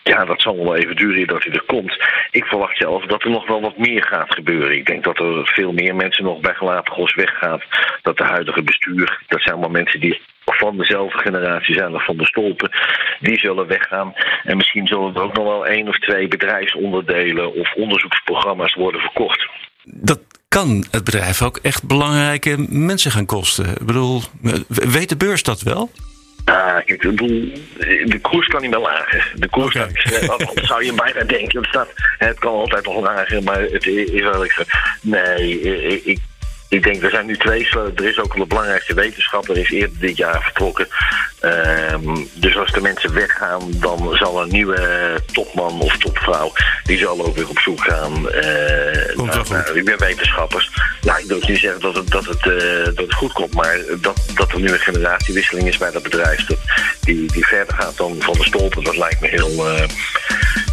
ja, 0.08 0.24
dat 0.24 0.40
zal 0.40 0.56
wel 0.64 0.76
even 0.76 0.96
duren 0.96 1.26
dat 1.26 1.44
hij 1.44 1.52
er 1.52 1.62
komt. 1.66 1.96
Ik 2.30 2.44
verwacht 2.44 2.76
zelf 2.76 3.04
dat 3.06 3.22
er 3.22 3.30
nog 3.30 3.46
wel 3.46 3.60
wat 3.60 3.78
meer 3.78 4.02
gaat 4.02 4.34
gebeuren. 4.34 4.76
Ik 4.76 4.86
denk 4.86 5.04
dat 5.04 5.18
er 5.18 5.46
veel 5.46 5.72
meer 5.72 5.94
mensen 5.94 6.24
nog 6.24 6.40
bij 6.40 6.54
Galapagos 6.54 7.14
weggaan. 7.14 7.60
Dat 8.02 8.16
de 8.16 8.24
huidige 8.24 8.62
bestuur, 8.62 9.22
dat 9.28 9.40
zijn 9.40 9.54
allemaal 9.54 9.80
mensen 9.80 10.00
die 10.00 10.20
van 10.44 10.76
dezelfde 10.76 11.18
generatie 11.18 11.74
zijn 11.74 11.94
of 11.94 12.04
van 12.04 12.16
de 12.16 12.26
stolpen, 12.26 12.70
die 13.20 13.38
zullen 13.38 13.66
weggaan. 13.66 14.14
En 14.44 14.56
misschien 14.56 14.86
zullen 14.86 15.14
er 15.14 15.22
ook 15.22 15.36
nog 15.36 15.44
wel 15.44 15.66
één 15.66 15.88
of 15.88 15.98
twee 15.98 16.28
bedrijfsonderdelen 16.28 17.54
of 17.54 17.74
onderzoeksprogramma's 17.74 18.74
worden 18.74 19.00
verkocht. 19.00 19.48
Dat 19.84 20.20
kan 20.48 20.84
het 20.90 21.04
bedrijf 21.04 21.42
ook 21.42 21.56
echt 21.56 21.86
belangrijke 21.86 22.56
mensen 22.68 23.10
gaan 23.10 23.26
kosten. 23.26 23.70
Ik 23.70 23.86
bedoel, 23.86 24.20
weet 24.68 25.08
de 25.08 25.16
beurs 25.16 25.42
dat 25.42 25.60
wel? 25.60 25.90
Ah, 26.48 26.80
ik 26.84 27.00
bedoel, 27.00 27.52
de 28.04 28.18
koers 28.22 28.46
kan 28.46 28.60
niet 28.60 28.70
meer 28.70 28.80
lager. 28.80 29.32
De 29.34 29.48
koers 29.48 29.74
okay. 29.74 29.92
kan, 30.26 30.38
eh, 30.38 30.64
zou 30.70 30.84
je 30.84 30.92
bijna 30.92 31.24
denken. 31.24 31.58
Het, 31.58 31.68
staat, 31.68 31.88
het 32.18 32.38
kan 32.38 32.52
altijd 32.52 32.84
nog 32.84 33.00
lager, 33.00 33.42
maar 33.42 33.60
het 33.60 33.86
is 33.86 34.20
wel. 34.20 34.46
Nee, 35.00 35.60
ik, 36.02 36.18
ik 36.68 36.82
denk, 36.82 37.02
er 37.02 37.10
zijn 37.10 37.26
nu 37.26 37.36
twee. 37.36 37.68
Er 37.96 38.04
is 38.04 38.18
ook 38.18 38.34
een 38.34 38.48
belangrijkste 38.48 38.94
wetenschapper, 38.94 39.56
is 39.56 39.70
eerder 39.70 39.98
dit 39.98 40.16
jaar 40.16 40.42
vertrokken. 40.42 40.88
Um, 41.42 42.28
dus 42.34 42.56
als 42.56 42.72
de 42.72 42.80
mensen 42.80 43.14
weggaan, 43.14 43.62
dan 43.70 44.16
zal 44.16 44.42
een 44.42 44.48
nieuwe 44.48 45.20
topman 45.32 45.80
of 45.80 45.96
topvrouw, 45.96 46.52
die 46.82 46.98
zal 46.98 47.26
ook 47.26 47.36
weer 47.36 47.48
op 47.48 47.58
zoek 47.58 47.80
gaan 47.80 48.12
uh, 48.12 49.16
naar, 49.16 49.44
naar 49.48 49.70
weer 49.72 49.98
wetenschappers. 49.98 50.70
Nou, 51.02 51.20
ik 51.20 51.26
wil 51.26 51.38
niet 51.46 51.58
zeggen 51.58 51.80
dat 51.80 51.96
het, 51.96 52.10
dat 52.10 52.24
het, 52.24 52.46
uh, 52.46 52.84
dat 52.84 52.96
het 52.96 53.14
goed 53.14 53.32
komt, 53.32 53.54
maar 53.54 53.78
dat, 54.00 54.20
dat 54.34 54.52
er 54.52 54.60
nu 54.60 54.68
een 54.68 54.78
generatiewisseling 54.78 55.68
is 55.68 55.78
bij 55.78 55.90
dat 55.90 56.02
bedrijf, 56.02 56.46
dat 56.46 56.58
die, 57.00 57.32
die 57.32 57.46
verder 57.46 57.74
gaat 57.74 57.96
dan 57.96 58.16
van 58.18 58.34
de 58.34 58.44
stolpen, 58.44 58.84
dat 58.84 58.96
lijkt 58.96 59.20
me 59.20 59.28
heel 59.28 59.50
uh, 59.50 59.88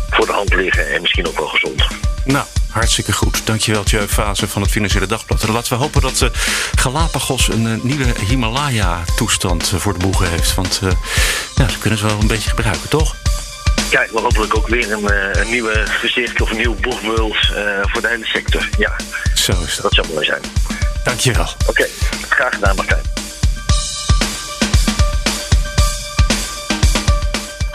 voor 0.09 0.25
de 0.25 0.31
hand 0.31 0.55
liggen 0.55 0.93
en 0.93 1.01
misschien 1.01 1.27
ook 1.27 1.37
wel 1.37 1.47
gezond. 1.47 1.87
Nou, 2.25 2.45
Hartstikke 2.75 3.13
goed. 3.13 3.41
Dankjewel, 3.45 3.83
Tjeu 3.83 4.07
Fase 4.07 4.47
van 4.47 4.61
het 4.61 4.71
Financiële 4.71 5.07
Dagblad. 5.07 5.43
En 5.43 5.51
laten 5.51 5.73
we 5.73 5.83
hopen 5.83 6.01
dat 6.01 6.21
uh, 6.21 6.29
Galapagos 6.75 7.47
een 7.47 7.65
uh, 7.65 7.83
nieuwe 7.83 8.13
Himalaya-toestand 8.27 9.71
uh, 9.73 9.79
voor 9.79 9.93
de 9.93 9.99
boegen 9.99 10.29
heeft. 10.29 10.55
Want 10.55 10.81
ja, 11.55 11.69
ze 11.69 11.77
kunnen 11.79 11.99
ze 11.99 12.05
wel 12.05 12.19
een 12.19 12.27
beetje 12.27 12.49
gebruiken, 12.49 12.89
toch? 12.89 13.15
Kijk, 13.89 14.11
maar 14.11 14.23
hopelijk 14.23 14.55
ook 14.55 14.67
weer 14.67 14.91
een, 14.91 15.39
een 15.39 15.49
nieuwe 15.49 15.83
gezicht 15.85 16.41
of 16.41 16.51
een 16.51 16.57
nieuw 16.57 16.75
boegmuls 16.75 17.51
voor 17.81 18.01
de 18.01 18.07
hele 18.07 18.25
sector. 18.25 18.69
Ja, 18.77 18.95
Zo 19.33 19.51
is 19.51 19.75
dat. 19.75 19.81
dat 19.81 19.93
zou 19.93 20.07
mooi 20.13 20.25
zijn. 20.25 20.41
Dankjewel. 21.03 21.47
Oké, 21.59 21.69
okay. 21.69 21.89
graag 22.29 22.53
gedaan, 22.53 22.75
Martijn. 22.75 23.14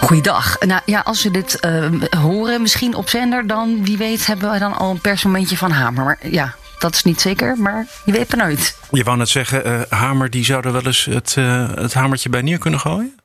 Goeiedag. 0.01 0.59
Nou 0.59 0.81
ja, 0.85 1.01
als 1.01 1.23
we 1.23 1.31
dit 1.31 1.59
uh, 1.61 2.03
horen, 2.11 2.63
misschien 2.63 2.95
op 2.95 3.09
zender, 3.09 3.47
dan 3.47 3.85
wie 3.85 3.97
weet 3.97 4.27
hebben 4.27 4.51
we 4.51 4.59
dan 4.59 4.77
al 4.77 4.91
een 4.91 5.01
persmomentje 5.01 5.57
van 5.57 5.71
Hamer. 5.71 6.05
Maar 6.05 6.19
ja, 6.23 6.55
dat 6.79 6.95
is 6.95 7.03
niet 7.03 7.21
zeker, 7.21 7.57
maar 7.59 7.87
je 8.05 8.13
weet 8.13 8.37
maar 8.37 8.47
nooit. 8.47 8.77
Je 8.91 9.05
wou 9.05 9.17
net 9.17 9.29
zeggen, 9.29 9.67
uh, 9.67 9.81
Hamer 9.89 10.31
die 10.31 10.45
zou 10.45 10.67
er 10.67 10.73
wel 10.73 10.87
eens 10.87 11.05
het, 11.05 11.35
uh, 11.39 11.69
het 11.75 11.95
hamertje 11.95 12.29
bij 12.29 12.43
neer 12.43 12.59
kunnen 12.59 12.81
gooien? 12.81 13.21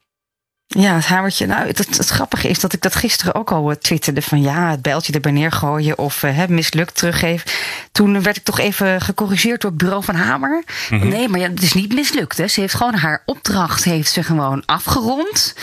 Ja, 0.67 0.95
het 0.95 1.05
hamertje. 1.05 1.45
Nou, 1.45 1.67
het, 1.67 1.77
het, 1.77 1.97
het, 1.97 2.09
grappige 2.09 2.47
is 2.47 2.59
dat 2.59 2.73
ik 2.73 2.81
dat 2.81 2.95
gisteren 2.95 3.35
ook 3.35 3.51
al 3.51 3.75
twitterde. 3.79 4.21
Van 4.21 4.41
ja, 4.41 4.69
het 4.69 4.81
bijltje 4.81 5.13
erbij 5.13 5.31
neergooien 5.31 5.97
of 5.97 6.23
uh, 6.23 6.45
mislukt 6.47 6.95
teruggeven. 6.95 7.51
Toen 7.91 8.21
werd 8.21 8.37
ik 8.37 8.43
toch 8.43 8.59
even 8.59 9.01
gecorrigeerd 9.01 9.61
door 9.61 9.69
het 9.69 9.79
bureau 9.79 10.03
van 10.03 10.15
Hamer. 10.15 10.63
Mm 10.89 10.99
-hmm. 10.99 11.09
Nee, 11.09 11.29
maar 11.29 11.39
ja, 11.39 11.49
het 11.49 11.61
is 11.61 11.73
niet 11.73 11.93
mislukt. 11.93 12.37
Hè. 12.37 12.47
Ze 12.47 12.59
heeft 12.59 12.73
gewoon 12.73 12.93
haar 12.93 13.21
opdracht 13.25 13.83
heeft 13.83 14.11
ze 14.11 14.23
gewoon 14.23 14.63
afgerond. 14.65 15.55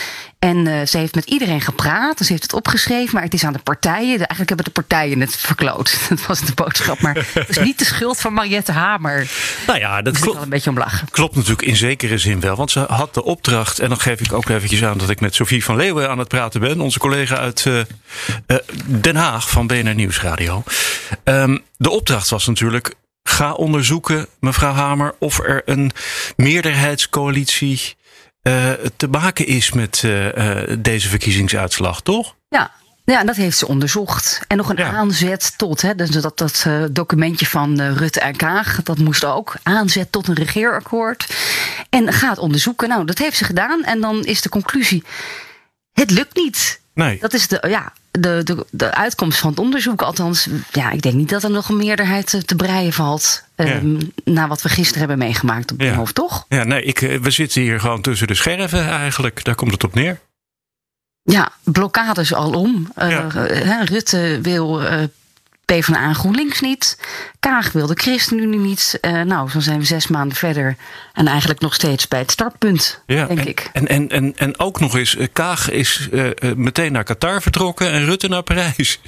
En 0.43 0.65
uh, 0.65 0.85
ze 0.85 0.97
heeft 0.97 1.15
met 1.15 1.25
iedereen 1.25 1.61
gepraat. 1.61 2.17
Ze 2.17 2.31
heeft 2.31 2.43
het 2.43 2.53
opgeschreven, 2.53 3.13
maar 3.13 3.23
het 3.23 3.33
is 3.33 3.43
aan 3.43 3.53
de 3.53 3.59
partijen. 3.59 4.17
De, 4.17 4.25
eigenlijk 4.25 4.47
hebben 4.47 4.65
de 4.65 4.71
partijen 4.71 5.19
het 5.19 5.35
verkloot. 5.35 5.97
Dat 6.09 6.25
was 6.25 6.39
de 6.39 6.53
boodschap. 6.53 6.99
Maar 6.99 7.27
het 7.33 7.49
is 7.49 7.57
niet 7.57 7.79
de 7.79 7.85
schuld 7.85 8.19
van 8.19 8.33
Mariette 8.33 8.71
Hamer. 8.71 9.31
Nou 9.67 9.79
ja, 9.79 10.01
dat 10.01 10.17
klopt. 10.17 10.33
wel 10.33 10.43
een 10.43 10.49
beetje 10.49 10.69
om 10.69 10.77
lachen. 10.77 11.07
Klopt 11.11 11.35
natuurlijk 11.35 11.67
in 11.67 11.75
zekere 11.75 12.17
zin 12.17 12.39
wel. 12.39 12.55
Want 12.55 12.71
ze 12.71 12.79
had 12.79 13.13
de 13.13 13.23
opdracht. 13.23 13.79
En 13.79 13.89
dan 13.89 13.99
geef 13.99 14.19
ik 14.19 14.33
ook 14.33 14.49
eventjes 14.49 14.83
aan 14.83 14.97
dat 14.97 15.09
ik 15.09 15.21
met 15.21 15.35
Sophie 15.35 15.63
van 15.63 15.75
Leeuwen 15.75 16.09
aan 16.09 16.19
het 16.19 16.27
praten 16.27 16.59
ben. 16.59 16.81
Onze 16.81 16.99
collega 16.99 17.35
uit 17.35 17.65
uh, 17.65 17.79
uh, 18.47 18.57
Den 18.85 19.15
Haag 19.15 19.49
van 19.49 19.67
BNR 19.67 19.95
Nieuwsradio. 19.95 20.63
Um, 21.23 21.63
de 21.77 21.89
opdracht 21.89 22.29
was 22.29 22.47
natuurlijk. 22.47 22.93
Ga 23.23 23.53
onderzoeken, 23.53 24.27
mevrouw 24.39 24.73
Hamer, 24.73 25.15
of 25.19 25.39
er 25.39 25.61
een 25.65 25.91
meerderheidscoalitie 26.35 27.95
te 28.95 29.07
maken 29.11 29.45
is 29.45 29.71
met 29.71 30.01
uh, 30.05 30.35
uh, 30.35 30.77
deze 30.79 31.09
verkiezingsuitslag, 31.09 32.01
toch? 32.01 32.35
Ja. 32.49 32.71
Ja, 33.05 33.23
dat 33.23 33.35
heeft 33.35 33.57
ze 33.57 33.67
onderzocht. 33.67 34.39
En 34.47 34.57
nog 34.57 34.69
een 34.69 34.77
ja. 34.77 34.91
aanzet 34.91 35.57
tot, 35.57 35.81
hè, 35.81 35.95
dus 35.95 36.09
dat, 36.09 36.37
dat 36.37 36.63
uh, 36.67 36.83
documentje 36.91 37.45
van 37.45 37.81
uh, 37.81 37.95
Rutte 37.95 38.19
en 38.19 38.35
Kaag, 38.35 38.83
dat 38.83 38.97
moest 38.97 39.25
ook. 39.25 39.55
Aanzet 39.63 40.11
tot 40.11 40.27
een 40.27 40.33
regeerakkoord. 40.33 41.35
En 41.89 42.13
gaat 42.13 42.37
onderzoeken. 42.37 42.89
Nou, 42.89 43.05
dat 43.05 43.17
heeft 43.17 43.37
ze 43.37 43.43
gedaan. 43.43 43.83
En 43.83 44.01
dan 44.01 44.25
is 44.25 44.41
de 44.41 44.49
conclusie: 44.49 45.03
het 45.93 46.11
lukt 46.11 46.35
niet. 46.35 46.79
Nee. 46.93 47.19
Dat 47.19 47.33
is 47.33 47.47
de, 47.47 47.65
ja, 47.67 47.93
de, 48.19 48.41
de, 48.43 48.65
de 48.69 48.93
uitkomst 48.93 49.39
van 49.39 49.49
het 49.49 49.59
onderzoek. 49.59 50.01
Althans, 50.01 50.47
ja, 50.71 50.91
ik 50.91 51.01
denk 51.01 51.15
niet 51.15 51.29
dat 51.29 51.43
er 51.43 51.51
nog 51.51 51.69
een 51.69 51.77
meerderheid 51.77 52.43
te 52.45 52.55
breien 52.55 52.93
valt. 52.93 53.43
Ja. 53.55 53.75
Um, 53.75 54.11
na 54.23 54.47
wat 54.47 54.61
we 54.61 54.69
gisteren 54.69 54.99
hebben 54.99 55.17
meegemaakt 55.17 55.71
op 55.71 55.81
ja. 55.81 55.93
hoofd, 55.93 56.15
toch? 56.15 56.45
Ja, 56.49 56.63
nee, 56.63 56.83
ik, 56.83 56.99
we 56.99 57.31
zitten 57.31 57.61
hier 57.61 57.79
gewoon 57.79 58.01
tussen 58.01 58.27
de 58.27 58.35
scherven 58.35 58.89
eigenlijk. 58.89 59.43
Daar 59.43 59.55
komt 59.55 59.71
het 59.71 59.83
op 59.83 59.93
neer. 59.93 60.19
Ja, 61.23 61.51
blokkades 61.63 62.33
alom. 62.33 62.91
Uh, 62.97 63.09
ja. 63.09 63.29
uh, 63.35 63.83
Rutte 63.83 64.39
wil 64.41 64.81
uh, 64.81 65.03
PvdA 65.65 66.03
en 66.03 66.15
GroenLinks 66.15 66.61
niet. 66.61 66.97
Kaag 67.39 67.71
wil 67.71 67.87
de 67.87 67.95
ChristenUnie 67.95 68.59
niet. 68.59 68.97
Uh, 69.01 69.21
nou, 69.21 69.49
zo 69.49 69.59
zijn 69.59 69.79
we 69.79 69.85
zes 69.85 70.07
maanden 70.07 70.37
verder. 70.37 70.75
En 71.13 71.27
eigenlijk 71.27 71.59
nog 71.59 71.73
steeds 71.73 72.07
bij 72.07 72.19
het 72.19 72.31
startpunt, 72.31 73.01
ja, 73.05 73.25
denk 73.25 73.39
en, 73.39 73.47
ik. 73.47 73.69
En, 73.73 73.87
en, 73.87 74.09
en, 74.09 74.33
en 74.37 74.59
ook 74.59 74.79
nog 74.79 74.95
eens, 74.95 75.17
Kaag 75.33 75.69
is 75.69 76.07
uh, 76.11 76.29
meteen 76.55 76.91
naar 76.91 77.03
Qatar 77.03 77.41
vertrokken 77.41 77.91
en 77.91 78.05
Rutte 78.05 78.27
naar 78.27 78.43
Parijs. 78.43 78.99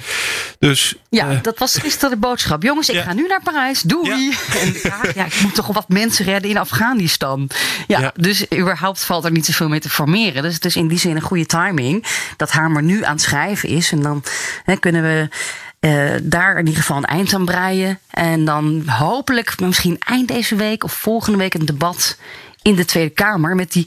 Dus, 0.58 0.94
ja, 1.08 1.30
uh, 1.30 1.42
dat 1.42 1.58
was 1.58 1.78
gisteren 1.78 2.10
de 2.10 2.16
boodschap. 2.16 2.62
Jongens, 2.62 2.88
ik 2.88 2.94
ja. 2.94 3.02
ga 3.02 3.12
nu 3.12 3.26
naar 3.26 3.42
Parijs. 3.42 3.80
Doei! 3.80 4.24
Ja. 4.24 4.34
En 4.60 4.80
Kaag, 4.80 5.14
ja, 5.14 5.24
ik 5.24 5.40
moet 5.42 5.54
toch 5.54 5.66
wat 5.66 5.88
mensen 5.88 6.24
redden 6.24 6.50
in 6.50 6.58
Afghanistan. 6.58 7.50
Ja, 7.86 8.00
ja, 8.00 8.12
dus 8.16 8.52
überhaupt 8.54 9.04
valt 9.04 9.24
er 9.24 9.30
niet 9.30 9.46
zoveel 9.46 9.68
mee 9.68 9.80
te 9.80 9.90
formeren. 9.90 10.42
Dus 10.42 10.54
het 10.54 10.64
is 10.64 10.76
in 10.76 10.88
die 10.88 10.98
zin 10.98 11.16
een 11.16 11.22
goede 11.22 11.46
timing 11.46 12.06
dat 12.36 12.50
Hamer 12.50 12.82
nu 12.82 13.04
aan 13.04 13.12
het 13.12 13.22
schrijven 13.22 13.68
is. 13.68 13.92
En 13.92 14.02
dan 14.02 14.22
hè, 14.64 14.76
kunnen 14.76 15.02
we 15.02 15.28
uh, 15.86 16.14
daar 16.22 16.58
in 16.58 16.66
ieder 16.66 16.80
geval 16.80 16.96
een 16.96 17.04
eind 17.04 17.34
aan 17.34 17.44
breien. 17.44 17.98
En 18.10 18.44
dan 18.44 18.88
hopelijk 18.88 19.60
misschien 19.60 19.98
eind 19.98 20.28
deze 20.28 20.54
week 20.54 20.84
of 20.84 20.92
volgende 20.92 21.38
week 21.38 21.54
een 21.54 21.64
debat 21.64 22.16
in 22.62 22.74
de 22.74 22.84
Tweede 22.84 23.10
Kamer 23.10 23.54
met 23.54 23.72
die 23.72 23.86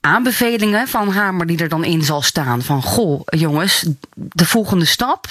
aanbevelingen 0.00 0.88
van 0.88 1.08
Hamer 1.08 1.46
die 1.46 1.58
er 1.58 1.68
dan 1.68 1.84
in 1.84 2.02
zal 2.02 2.22
staan. 2.22 2.62
Van 2.62 2.82
goh, 2.82 3.22
jongens, 3.24 3.86
de 4.14 4.46
volgende 4.46 4.84
stap. 4.84 5.26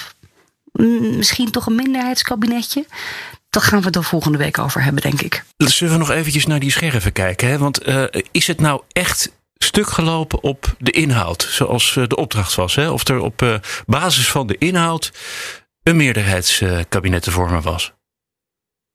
Misschien 0.72 1.50
toch 1.50 1.66
een 1.66 1.74
minderheidskabinetje. 1.74 2.86
Dat 3.50 3.62
gaan 3.62 3.80
we 3.80 3.86
het 3.86 3.96
er 3.96 4.04
volgende 4.04 4.38
week 4.38 4.58
over 4.58 4.82
hebben, 4.82 5.02
denk 5.02 5.20
ik. 5.20 5.44
Zullen 5.56 5.92
we 5.92 5.98
nog 5.98 6.10
eventjes 6.10 6.46
naar 6.46 6.60
die 6.60 6.70
scherven 6.70 7.12
kijken? 7.12 7.48
Hè? 7.48 7.58
Want 7.58 7.88
uh, 7.88 8.04
is 8.30 8.46
het 8.46 8.60
nou 8.60 8.82
echt 8.92 9.32
stuk 9.56 9.90
gelopen 9.90 10.42
op 10.42 10.74
de 10.78 10.90
inhoud, 10.90 11.48
zoals 11.50 11.98
de 12.08 12.16
opdracht 12.16 12.54
was? 12.54 12.74
Hè? 12.74 12.90
Of 12.90 13.08
er 13.08 13.20
op 13.20 13.60
basis 13.86 14.30
van 14.30 14.46
de 14.46 14.58
inhoud 14.58 15.12
een 15.90 15.96
meerderheidskabinet 15.96 17.22
te 17.22 17.30
vormen 17.30 17.62
was? 17.62 17.92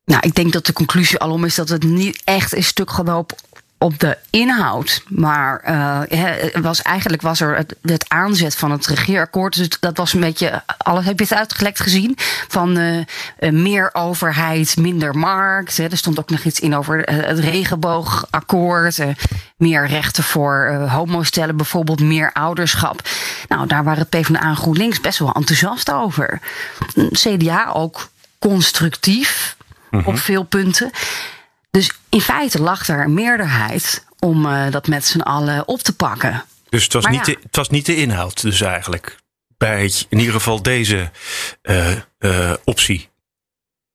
Nou, 0.04 0.26
ik 0.26 0.34
denk 0.34 0.52
dat 0.52 0.66
de 0.66 0.72
conclusie 0.72 1.18
alom 1.18 1.44
is 1.44 1.54
dat 1.54 1.68
het 1.68 1.82
niet 1.82 2.22
echt 2.24 2.54
is 2.54 2.66
stuk 2.66 2.90
gelopen 2.90 3.36
op 3.78 3.98
de 3.98 4.18
inhoud. 4.30 5.02
Maar 5.08 5.62
uh, 5.68 6.62
was, 6.62 6.82
eigenlijk 6.82 7.22
was 7.22 7.40
er 7.40 7.56
het, 7.56 7.76
het, 7.82 8.04
aanzet 8.08 8.54
van 8.54 8.70
het 8.70 8.86
regeerakkoord. 8.86 9.56
Dus 9.56 9.68
dat 9.80 9.96
was 9.96 10.12
een 10.12 10.20
beetje. 10.20 10.62
Alles, 10.78 11.04
heb 11.04 11.18
je 11.18 11.24
het 11.24 11.34
uitgelekt 11.34 11.80
gezien? 11.80 12.14
Van 12.48 12.78
uh, 12.78 13.04
meer 13.50 13.90
overheid, 13.92 14.76
minder 14.76 15.18
markt. 15.18 15.76
Hè. 15.76 15.84
Er 15.84 15.96
stond 15.96 16.18
ook 16.18 16.30
nog 16.30 16.44
iets 16.44 16.60
in 16.60 16.76
over 16.76 16.98
het 16.98 17.38
regenboogakkoord. 17.38 18.98
meer 19.56 19.86
rechten 19.86 20.24
voor 20.24 20.86
homostellen, 20.88 21.56
bijvoorbeeld 21.56 22.00
meer 22.00 22.32
ouderschap. 22.32 23.00
Nou, 23.48 23.66
daar 23.66 23.84
waren 23.84 24.08
PvdA 24.08 24.40
en 24.40 24.56
GroenLinks 24.56 25.00
best 25.00 25.18
wel 25.18 25.32
enthousiast 25.32 25.92
over. 25.92 26.40
CDA 27.10 27.70
ook 27.72 28.08
constructief 28.38 29.56
-hmm. 29.90 30.02
op 30.04 30.18
veel 30.18 30.42
punten. 30.42 30.90
Dus 31.76 31.92
in 32.08 32.20
feite 32.20 32.60
lag 32.60 32.88
er 32.88 33.04
een 33.04 33.14
meerderheid 33.14 34.04
om 34.18 34.46
uh, 34.46 34.70
dat 34.70 34.86
met 34.86 35.04
z'n 35.04 35.20
allen 35.20 35.68
op 35.68 35.80
te 35.80 35.96
pakken. 35.96 36.44
Dus 36.68 36.84
het 36.84 36.92
was, 36.92 37.02
maar 37.02 37.12
niet 37.12 37.26
ja. 37.26 37.32
de, 37.32 37.38
het 37.42 37.56
was 37.56 37.68
niet 37.68 37.86
de 37.86 37.96
inhoud, 37.96 38.42
dus 38.42 38.60
eigenlijk. 38.60 39.16
Bij 39.56 39.92
in 40.08 40.18
ieder 40.18 40.34
geval 40.34 40.62
deze 40.62 41.10
uh, 41.62 41.96
uh, 42.18 42.52
optie. 42.64 43.08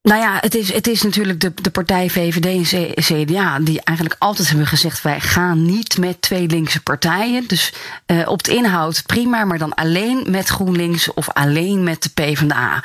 Nou 0.03 0.21
ja, 0.21 0.37
het 0.39 0.55
is, 0.55 0.73
het 0.73 0.87
is 0.87 1.01
natuurlijk 1.01 1.39
de, 1.39 1.53
de 1.61 1.69
partij 1.69 2.09
VVD 2.09 2.45
en 2.45 3.03
CDA 3.03 3.59
die 3.59 3.81
eigenlijk 3.83 4.19
altijd 4.19 4.47
hebben 4.47 4.67
gezegd: 4.67 5.01
wij 5.01 5.19
gaan 5.19 5.65
niet 5.65 5.97
met 5.97 6.21
twee 6.21 6.47
linkse 6.47 6.81
partijen. 6.81 7.47
Dus 7.47 7.73
uh, 8.07 8.27
op 8.27 8.43
de 8.43 8.55
inhoud 8.55 9.03
prima, 9.05 9.45
maar 9.45 9.57
dan 9.57 9.73
alleen 9.73 10.23
met 10.27 10.47
GroenLinks 10.47 11.13
of 11.13 11.29
alleen 11.29 11.83
met 11.83 12.03
de 12.03 12.09
PvdA. 12.09 12.83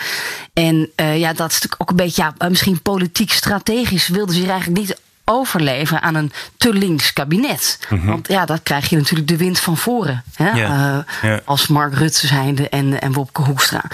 En 0.52 0.90
uh, 0.96 1.18
ja, 1.18 1.32
dat 1.32 1.50
is 1.50 1.54
natuurlijk 1.54 1.82
ook 1.82 1.90
een 1.90 1.96
beetje, 1.96 2.32
ja, 2.38 2.48
misschien 2.48 2.82
politiek 2.82 3.32
strategisch 3.32 4.08
wilden 4.08 4.34
ze 4.34 4.40
hier 4.40 4.50
eigenlijk 4.50 4.80
niet 4.80 5.00
overleven 5.28 6.02
aan 6.02 6.14
een 6.14 6.32
te 6.56 6.72
links 6.72 7.12
kabinet. 7.12 7.78
Mm 7.88 7.98
-hmm. 7.98 8.08
Want 8.08 8.28
ja, 8.28 8.44
dat 8.44 8.60
krijg 8.62 8.88
je 8.88 8.96
natuurlijk 8.96 9.28
de 9.28 9.36
wind 9.36 9.58
van 9.58 9.76
voren. 9.76 10.24
Hè? 10.34 10.50
Ja, 10.50 11.04
uh, 11.22 11.30
ja. 11.30 11.40
Als 11.44 11.66
Mark 11.66 11.94
Rutte 11.94 12.26
zijnde 12.26 12.68
en, 12.68 13.00
en 13.00 13.12
Wopke 13.12 13.42
Hoekstra. 13.42 13.84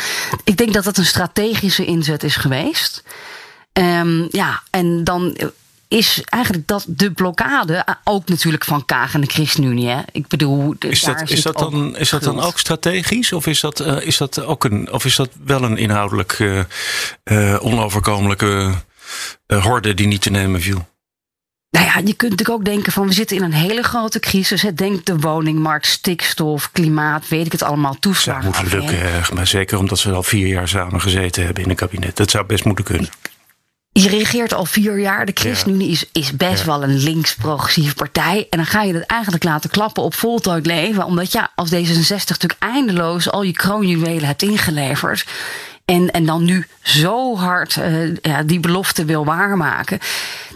Ik 0.44 0.56
denk 0.56 0.72
dat 0.72 0.84
dat 0.84 0.98
een 0.98 1.06
strategische 1.06 1.84
inzet 1.84 2.22
is 2.22 2.36
geweest. 2.36 3.02
Um, 3.72 4.26
ja, 4.30 4.62
en 4.70 5.04
dan 5.04 5.36
is 5.88 6.22
eigenlijk 6.24 6.66
dat 6.66 6.84
de 6.88 7.12
blokkade 7.12 7.84
ook 8.04 8.28
natuurlijk 8.28 8.64
van 8.64 8.84
Kaag 8.84 9.14
en 9.14 9.20
de 9.20 9.26
ChristenUnie. 9.26 9.88
Hè? 9.88 10.00
Ik 10.12 10.28
bedoel, 10.28 10.74
is 10.78 11.00
dat, 11.00 11.30
is 11.30 11.42
dat, 11.42 11.58
dan, 11.58 11.96
is 11.96 12.10
dat 12.10 12.22
dan 12.22 12.40
ook 12.40 12.58
strategisch? 12.58 13.32
Of 13.32 13.46
is 13.46 13.60
dat, 13.60 13.80
uh, 13.80 14.06
is 14.06 14.16
dat 14.16 14.44
ook 14.44 14.64
een, 14.64 14.92
of 14.92 15.04
is 15.04 15.16
dat 15.16 15.30
wel 15.44 15.62
een 15.62 15.76
inhoudelijk 15.76 16.38
uh, 16.38 16.64
uh, 17.24 17.64
onoverkomelijke 17.64 18.70
horde 19.46 19.94
die 19.94 20.06
niet 20.06 20.22
te 20.22 20.30
nemen 20.30 20.60
viel? 20.60 20.86
Nou 21.72 21.86
ja, 21.86 21.96
je 22.04 22.14
kunt 22.14 22.30
natuurlijk 22.30 22.58
ook 22.58 22.64
denken 22.64 22.92
van 22.92 23.06
we 23.06 23.12
zitten 23.12 23.36
in 23.36 23.42
een 23.42 23.52
hele 23.52 23.82
grote 23.82 24.18
crisis. 24.18 24.62
Hè. 24.62 24.74
Denk 24.74 25.04
de 25.04 25.18
woningmarkt, 25.18 25.86
stikstof, 25.86 26.72
klimaat, 26.72 27.28
weet 27.28 27.46
ik 27.46 27.52
het 27.52 27.62
allemaal, 27.62 27.96
toeslagen. 28.00 28.52
Dat 28.52 28.62
moet 28.62 28.72
lukken, 28.72 29.22
maar 29.34 29.46
zeker 29.46 29.78
omdat 29.78 29.98
ze 29.98 30.10
al 30.10 30.22
vier 30.22 30.46
jaar 30.46 30.68
samen 30.68 31.00
gezeten 31.00 31.44
hebben 31.44 31.62
in 31.62 31.70
een 31.70 31.76
kabinet. 31.76 32.16
Dat 32.16 32.30
zou 32.30 32.46
best 32.46 32.64
moeten 32.64 32.84
kunnen. 32.84 33.08
Je 33.92 34.08
regeert 34.08 34.54
al 34.54 34.64
vier 34.64 34.98
jaar. 34.98 35.26
De 35.26 35.32
ChristenUnie 35.34 35.90
is, 35.90 36.04
is 36.12 36.36
best 36.36 36.58
ja. 36.58 36.66
wel 36.66 36.82
een 36.82 36.98
links-progressieve 36.98 37.94
partij. 37.94 38.46
En 38.50 38.58
dan 38.58 38.66
ga 38.66 38.82
je 38.82 38.94
het 38.94 39.06
eigenlijk 39.06 39.44
laten 39.44 39.70
klappen 39.70 40.02
op 40.02 40.14
voltooid 40.14 40.66
leven. 40.66 41.04
Omdat 41.04 41.32
ja, 41.32 41.50
als 41.54 41.74
D66 41.74 42.08
natuurlijk 42.08 42.56
eindeloos 42.58 43.30
al 43.30 43.42
je 43.42 43.52
kroonjuwelen 43.52 44.24
hebt 44.24 44.42
ingeleverd. 44.42 45.26
En, 45.92 46.10
en 46.10 46.26
dan 46.26 46.44
nu 46.44 46.66
zo 46.82 47.36
hard 47.36 47.76
uh, 47.76 48.14
ja, 48.22 48.42
die 48.42 48.60
belofte 48.60 49.04
wil 49.04 49.24
waarmaken. 49.24 49.98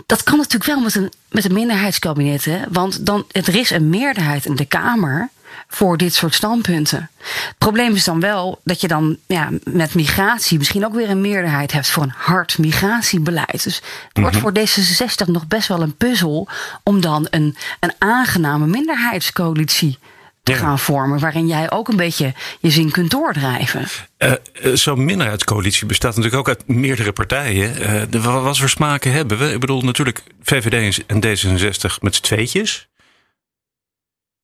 Dat 0.06 0.22
kan 0.22 0.36
natuurlijk 0.36 0.64
wel 0.64 0.80
met 0.80 0.94
een, 0.94 1.12
met 1.28 1.44
een 1.44 1.52
minderheidskabinet. 1.52 2.44
Hè? 2.44 2.58
Want 2.68 3.06
dan, 3.06 3.24
er 3.30 3.54
is 3.54 3.70
een 3.70 3.88
meerderheid 3.88 4.44
in 4.44 4.56
de 4.56 4.64
Kamer 4.64 5.28
voor 5.68 5.96
dit 5.96 6.14
soort 6.14 6.34
standpunten. 6.34 7.10
Het 7.18 7.54
probleem 7.58 7.94
is 7.94 8.04
dan 8.04 8.20
wel 8.20 8.60
dat 8.64 8.80
je 8.80 8.88
dan 8.88 9.16
ja, 9.26 9.48
met 9.64 9.94
migratie 9.94 10.58
misschien 10.58 10.84
ook 10.84 10.94
weer 10.94 11.10
een 11.10 11.20
meerderheid 11.20 11.72
hebt 11.72 11.88
voor 11.88 12.02
een 12.02 12.14
hard 12.16 12.58
migratiebeleid. 12.58 13.62
Dus 13.64 13.82
het 14.12 14.18
wordt 14.18 14.36
voor 14.36 14.52
D66 14.58 15.26
nog 15.26 15.46
best 15.46 15.68
wel 15.68 15.82
een 15.82 15.96
puzzel 15.96 16.48
om 16.82 17.00
dan 17.00 17.26
een, 17.30 17.56
een 17.80 17.92
aangename 17.98 18.66
minderheidscoalitie 18.66 19.98
te 20.46 20.54
gaan 20.54 20.78
vormen. 20.78 21.18
Waarin 21.18 21.46
jij 21.46 21.70
ook 21.70 21.88
een 21.88 21.96
beetje 21.96 22.34
je 22.60 22.70
zin 22.70 22.90
kunt 22.90 23.10
doordrijven. 23.10 23.86
Uh, 24.18 24.32
Zo'n 24.74 25.04
minderheidscoalitie 25.04 25.86
bestaat 25.86 26.16
natuurlijk 26.16 26.48
ook 26.48 26.48
uit 26.48 26.68
meerdere 26.68 27.12
partijen. 27.12 27.74
Uh, 28.14 28.42
wat 28.42 28.58
voor 28.58 28.68
smaken 28.68 29.12
hebben 29.12 29.38
we? 29.38 29.52
Ik 29.52 29.60
bedoel, 29.60 29.82
natuurlijk 29.82 30.22
VVD 30.42 31.02
en 31.06 31.16
D66 31.16 32.00
met 32.00 32.14
z'n 32.14 32.22
tweetjes. 32.22 32.88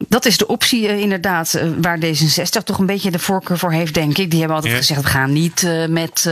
Dat 0.09 0.25
is 0.25 0.37
de 0.37 0.47
optie 0.47 0.89
uh, 0.89 0.99
inderdaad, 0.99 1.63
waar 1.81 1.99
D66 1.99 2.63
toch 2.65 2.79
een 2.79 2.87
beetje 2.87 3.11
de 3.11 3.19
voorkeur 3.19 3.59
voor 3.59 3.73
heeft, 3.73 3.95
denk 3.95 4.19
ik. 4.19 4.31
Die 4.31 4.39
hebben 4.39 4.57
altijd 4.57 4.75
ja. 4.75 4.81
gezegd, 4.81 5.03
we 5.03 5.09
gaan 5.09 5.33
niet 5.33 5.63
uh, 5.63 5.87
met 5.87 6.31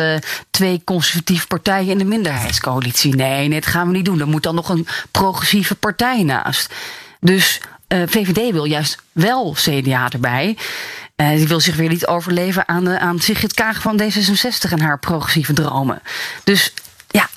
twee 0.50 0.82
conservatieve 0.84 1.46
partijen 1.46 1.90
in 1.90 1.98
de 1.98 2.04
minderheidscoalitie. 2.04 3.14
Nee, 3.14 3.48
nee, 3.48 3.60
dat 3.60 3.70
gaan 3.70 3.86
we 3.86 3.96
niet 3.96 4.04
doen. 4.04 4.20
Er 4.20 4.28
moet 4.28 4.42
dan 4.42 4.54
nog 4.54 4.68
een 4.68 4.86
progressieve 5.10 5.74
partij 5.74 6.22
naast. 6.22 6.74
Dus 7.20 7.60
VVD 8.06 8.52
wil 8.52 8.64
juist 8.64 8.98
wel 9.12 9.52
CDA 9.52 10.10
erbij. 10.10 10.56
die 11.16 11.48
wil 11.48 11.60
zich 11.60 11.76
weer 11.76 11.88
niet 11.88 12.06
overleven 12.06 12.68
aan, 12.68 12.84
de, 12.84 12.98
aan 12.98 13.20
Sigrid 13.20 13.54
Kaag 13.54 13.80
van 13.80 14.02
D66 14.02 14.70
en 14.70 14.80
haar 14.80 14.98
progressieve 14.98 15.52
dromen. 15.52 16.02
Dus 16.44 16.74
ja, 17.08 17.28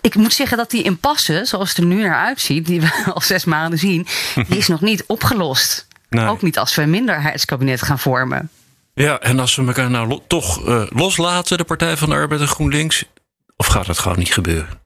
ik 0.00 0.14
moet 0.14 0.32
zeggen 0.32 0.56
dat 0.56 0.70
die 0.70 0.82
impasse, 0.82 1.42
zoals 1.44 1.68
het 1.68 1.78
er 1.78 1.84
nu 1.84 2.02
naar 2.02 2.24
uitziet, 2.24 2.66
die 2.66 2.80
we 2.80 2.90
al 3.14 3.20
zes 3.20 3.44
maanden 3.44 3.78
zien, 3.78 4.06
die 4.48 4.58
is 4.58 4.68
nog 4.68 4.80
niet 4.80 5.04
opgelost. 5.06 5.86
Nee. 6.08 6.26
Ook 6.26 6.42
niet 6.42 6.58
als 6.58 6.74
we 6.74 6.82
een 6.82 6.90
minderheidskabinet 6.90 7.82
gaan 7.82 7.98
vormen. 7.98 8.50
Ja, 8.94 9.18
en 9.18 9.40
als 9.40 9.56
we 9.56 9.66
elkaar 9.66 9.90
nou 9.90 10.08
lo 10.08 10.22
toch 10.26 10.68
uh, 10.68 10.86
loslaten, 10.88 11.58
de 11.58 11.64
Partij 11.64 11.96
van 11.96 12.08
de 12.08 12.14
Arbeid 12.14 12.40
en 12.40 12.48
GroenLinks, 12.48 13.04
of 13.56 13.66
gaat 13.66 13.86
dat 13.86 13.98
gewoon 13.98 14.18
niet 14.18 14.32
gebeuren? 14.32 14.79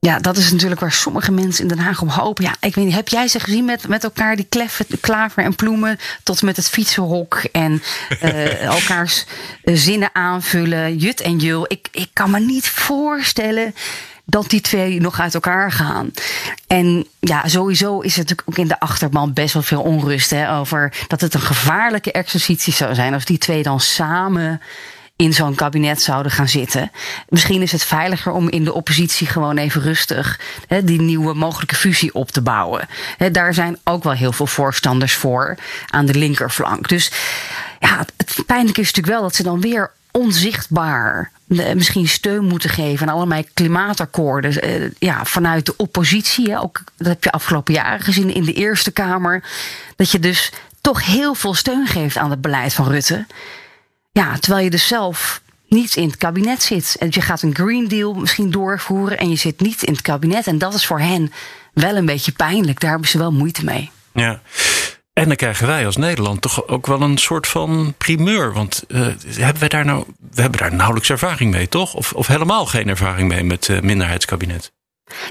Ja, 0.00 0.18
dat 0.18 0.36
is 0.36 0.52
natuurlijk 0.52 0.80
waar 0.80 0.92
sommige 0.92 1.32
mensen 1.32 1.62
in 1.62 1.68
Den 1.68 1.78
Haag 1.78 2.02
op 2.02 2.10
hopen. 2.10 2.44
Ja, 2.44 2.54
ik 2.60 2.74
weet 2.74 2.84
niet, 2.84 2.94
heb 2.94 3.08
jij 3.08 3.28
ze 3.28 3.40
gezien 3.40 3.64
met, 3.64 3.88
met 3.88 4.04
elkaar, 4.04 4.36
die 4.36 4.46
kleffen, 4.48 4.86
klaver 5.00 5.44
en 5.44 5.54
ploemen, 5.54 5.98
tot 6.22 6.42
met 6.42 6.56
het 6.56 6.68
fietsenhok 6.68 7.34
en 7.52 7.82
uh, 8.22 8.62
elkaars 8.76 9.26
zinnen 9.62 10.10
aanvullen, 10.12 10.96
jut 10.96 11.20
en 11.20 11.38
jul? 11.38 11.64
Ik, 11.68 11.88
ik 11.92 12.08
kan 12.12 12.30
me 12.30 12.40
niet 12.40 12.68
voorstellen 12.68 13.74
dat 14.24 14.50
die 14.50 14.60
twee 14.60 15.00
nog 15.00 15.20
uit 15.20 15.34
elkaar 15.34 15.72
gaan. 15.72 16.10
En 16.66 17.06
ja, 17.20 17.48
sowieso 17.48 18.00
is 18.00 18.12
er 18.12 18.18
natuurlijk 18.18 18.48
ook 18.48 18.58
in 18.58 18.68
de 18.68 18.80
achterban 18.80 19.32
best 19.32 19.54
wel 19.54 19.62
veel 19.62 19.82
onrust 19.82 20.30
hè, 20.30 20.56
over 20.56 20.92
dat 21.06 21.20
het 21.20 21.34
een 21.34 21.40
gevaarlijke 21.40 22.12
exercitie 22.12 22.72
zou 22.72 22.94
zijn 22.94 23.14
als 23.14 23.24
die 23.24 23.38
twee 23.38 23.62
dan 23.62 23.80
samen 23.80 24.60
in 25.18 25.32
zo'n 25.32 25.54
kabinet 25.54 26.02
zouden 26.02 26.32
gaan 26.32 26.48
zitten. 26.48 26.90
Misschien 27.28 27.62
is 27.62 27.72
het 27.72 27.84
veiliger 27.84 28.32
om 28.32 28.48
in 28.48 28.64
de 28.64 28.72
oppositie 28.72 29.26
gewoon 29.26 29.56
even 29.56 29.82
rustig 29.82 30.40
die 30.84 31.00
nieuwe 31.00 31.34
mogelijke 31.34 31.74
fusie 31.74 32.14
op 32.14 32.30
te 32.30 32.42
bouwen. 32.42 32.88
Daar 33.32 33.54
zijn 33.54 33.78
ook 33.84 34.02
wel 34.02 34.12
heel 34.12 34.32
veel 34.32 34.46
voorstanders 34.46 35.14
voor 35.14 35.56
aan 35.90 36.06
de 36.06 36.14
linkerflank. 36.14 36.88
Dus 36.88 37.12
ja, 37.80 37.98
het 38.16 38.42
pijnlijke 38.46 38.80
is 38.80 38.86
natuurlijk 38.86 39.14
wel 39.14 39.22
dat 39.22 39.34
ze 39.34 39.42
dan 39.42 39.60
weer 39.60 39.90
onzichtbaar 40.10 41.30
misschien 41.74 42.08
steun 42.08 42.44
moeten 42.44 42.70
geven 42.70 43.08
aan 43.08 43.14
allerlei 43.14 43.46
klimaatakkoorden. 43.54 44.62
Eh, 44.62 44.90
ja, 44.98 45.24
vanuit 45.24 45.66
de 45.66 45.74
oppositie. 45.76 46.58
Ook, 46.60 46.80
dat 46.96 47.06
heb 47.06 47.24
je 47.24 47.32
afgelopen 47.32 47.74
jaren 47.74 48.00
gezien 48.00 48.34
in 48.34 48.44
de 48.44 48.52
Eerste 48.52 48.90
Kamer. 48.90 49.42
Dat 49.96 50.10
je 50.10 50.18
dus 50.18 50.52
toch 50.80 51.06
heel 51.06 51.34
veel 51.34 51.54
steun 51.54 51.86
geeft 51.86 52.16
aan 52.16 52.30
het 52.30 52.40
beleid 52.40 52.74
van 52.74 52.88
Rutte. 52.88 53.26
Ja, 54.18 54.38
terwijl 54.38 54.64
je 54.64 54.70
dus 54.70 54.86
zelf 54.86 55.42
niet 55.68 55.96
in 55.96 56.06
het 56.06 56.16
kabinet 56.16 56.62
zit. 56.62 56.96
En 56.98 57.08
je 57.10 57.20
gaat 57.20 57.42
een 57.42 57.54
Green 57.54 57.88
Deal 57.88 58.14
misschien 58.14 58.50
doorvoeren 58.50 59.18
en 59.18 59.30
je 59.30 59.36
zit 59.36 59.60
niet 59.60 59.82
in 59.82 59.92
het 59.92 60.02
kabinet. 60.02 60.46
En 60.46 60.58
dat 60.58 60.74
is 60.74 60.86
voor 60.86 61.00
hen 61.00 61.32
wel 61.72 61.96
een 61.96 62.06
beetje 62.06 62.32
pijnlijk. 62.32 62.80
Daar 62.80 62.90
hebben 62.90 63.08
ze 63.08 63.18
wel 63.18 63.32
moeite 63.32 63.64
mee. 63.64 63.90
Ja. 64.12 64.40
En 65.12 65.26
dan 65.26 65.36
krijgen 65.36 65.66
wij 65.66 65.86
als 65.86 65.96
Nederland 65.96 66.40
toch 66.40 66.68
ook 66.68 66.86
wel 66.86 67.00
een 67.00 67.18
soort 67.18 67.46
van 67.46 67.94
primeur. 67.98 68.52
Want 68.52 68.84
uh, 68.88 69.06
hebben 69.22 69.58
wij 69.58 69.68
daar 69.68 69.84
nou, 69.84 70.04
we 70.30 70.40
hebben 70.40 70.60
daar 70.60 70.74
nauwelijks 70.74 71.10
ervaring 71.10 71.50
mee, 71.50 71.68
toch? 71.68 71.94
Of, 71.94 72.12
of 72.12 72.26
helemaal 72.26 72.66
geen 72.66 72.88
ervaring 72.88 73.28
mee 73.28 73.44
met 73.44 73.68
uh, 73.68 73.80
minderheidskabinet? 73.80 74.72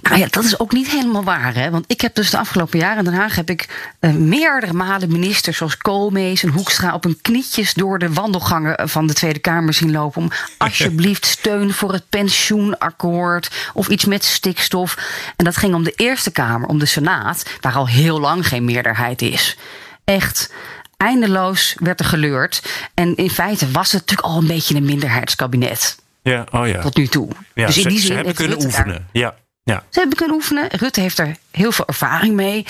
Nou 0.02 0.20
ja, 0.20 0.28
dat 0.30 0.44
is 0.44 0.60
ook 0.60 0.72
niet 0.72 0.90
helemaal 0.90 1.24
waar. 1.24 1.54
Hè? 1.54 1.70
Want 1.70 1.86
ik 1.88 2.02
heb 2.02 2.16
dus 2.16 2.30
de 2.30 2.38
afgelopen 2.38 2.80
jaren 2.80 2.98
in 2.98 3.04
Den 3.04 3.14
Haag 3.14 3.36
heb 3.36 3.50
ik 3.50 3.92
uh, 4.00 4.14
meerdere 4.14 4.74
malen 4.74 5.12
ministers 5.12 5.58
zoals 5.58 5.78
Koolmees 5.78 6.44
en 6.44 6.50
Hoekstra 6.50 6.94
op 6.94 7.04
hun 7.04 7.22
knietjes 7.22 7.74
door 7.74 8.00
de 8.00 8.14
wandelgangen 8.14 8.90
van 8.90 9.08
de 9.08 9.14
Tweede 9.14 9.40
Kamer 9.40 9.74
zien 9.74 9.92
lopen. 9.92 10.22
Om 10.22 10.32
alsjeblieft 10.58 11.26
steun 11.26 11.74
voor 11.74 11.94
het 11.94 12.10
pensioenakkoord 12.10 13.52
of 13.74 13.88
iets 13.88 14.06
met 14.06 14.24
stikstof. 14.24 14.98
En 15.36 15.46
dat 15.46 15.58
ging 15.58 15.74
om 15.74 15.84
de 15.84 15.94
Eerste 15.96 16.32
Kamer, 16.32 16.68
om 16.68 16.80
de 16.80 16.86
Senaat, 16.86 17.46
waar 17.62 17.76
al 17.76 17.88
heel 17.88 18.20
lang 18.20 18.48
geen 18.48 18.66
meerderheid 18.66 19.22
is. 19.22 19.58
Echt 20.04 20.54
eindeloos 20.98 21.76
werd 21.80 22.00
er 22.00 22.06
geleurd. 22.06 22.62
En 22.94 23.16
in 23.16 23.30
feite 23.30 23.72
was 23.72 23.92
het 23.92 24.02
natuurlijk 24.02 24.28
al 24.28 24.38
een 24.38 24.48
beetje 24.48 24.76
een 24.76 24.86
minderheidskabinet. 24.86 25.98
Ja, 26.22 26.46
oh 26.52 26.68
ja. 26.68 26.82
Tot 26.82 26.96
nu 26.96 27.08
toe. 27.08 27.30
Ja, 27.54 27.66
dus 27.66 27.78
in 27.78 27.88
die 27.88 28.00
ze, 28.00 28.00
zin 28.00 28.08
ze 28.08 28.14
hebben 28.14 28.34
kunnen 28.34 28.66
oefenen. 28.66 28.94
Daar, 28.94 29.06
ja. 29.12 29.36
Ja. 29.68 29.84
Ze 29.90 30.00
hebben 30.00 30.18
kunnen 30.18 30.36
oefenen. 30.36 30.68
Rutte 30.70 31.02
heeft 31.02 31.20
er 31.20 31.36
heel 31.52 31.72
veel 31.72 31.88
ervaring 31.88 32.36
mee. 32.36 32.66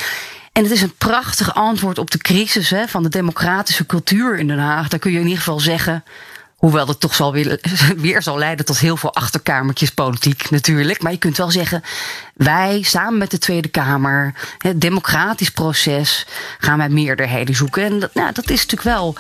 En 0.52 0.64
het 0.64 0.72
is 0.72 0.82
een 0.82 0.96
prachtig 0.98 1.56
antwoord 1.56 1.98
op 1.98 2.12
de 2.12 2.18
crisis 2.18 2.70
hè, 2.70 2.88
van 2.88 3.04
de 3.04 3.10
democratische 3.10 3.86
cultuur 3.86 4.38
in 4.38 4.48
Den 4.48 4.60
Haag. 4.60 4.88
Daar 4.88 5.00
kun 5.00 5.12
je 5.12 5.18
in 5.18 5.24
ieder 5.24 5.38
geval 5.38 5.60
zeggen. 5.60 6.04
Hoewel 6.56 6.86
dat 6.86 7.00
toch 7.00 7.16
zal 7.16 7.32
weer, 7.32 7.60
weer 7.98 8.22
zal 8.22 8.38
leiden 8.38 8.66
tot 8.66 8.80
heel 8.80 8.98
veel 8.98 9.14
achterkamertjes 9.14 9.92
politiek 9.92 10.50
natuurlijk. 10.50 11.02
Maar 11.02 11.12
je 11.12 11.18
kunt 11.18 11.38
wel 11.38 11.52
zeggen, 11.52 11.84
wij 12.34 12.82
samen 12.82 13.18
met 13.18 13.32
de 13.32 13.38
Tweede 13.38 13.68
Kamer, 13.68 14.34
het 14.58 14.82
democratisch 14.82 15.52
proces, 15.52 16.26
gaan 16.58 16.78
wij 16.78 16.90
meerderheden 16.90 17.56
zoeken. 17.56 17.84
En 17.84 18.00
dat, 18.00 18.14
nou, 18.14 18.32
dat 18.34 18.50
is 18.50 18.66
natuurlijk 18.66 18.98
wel 18.98 19.16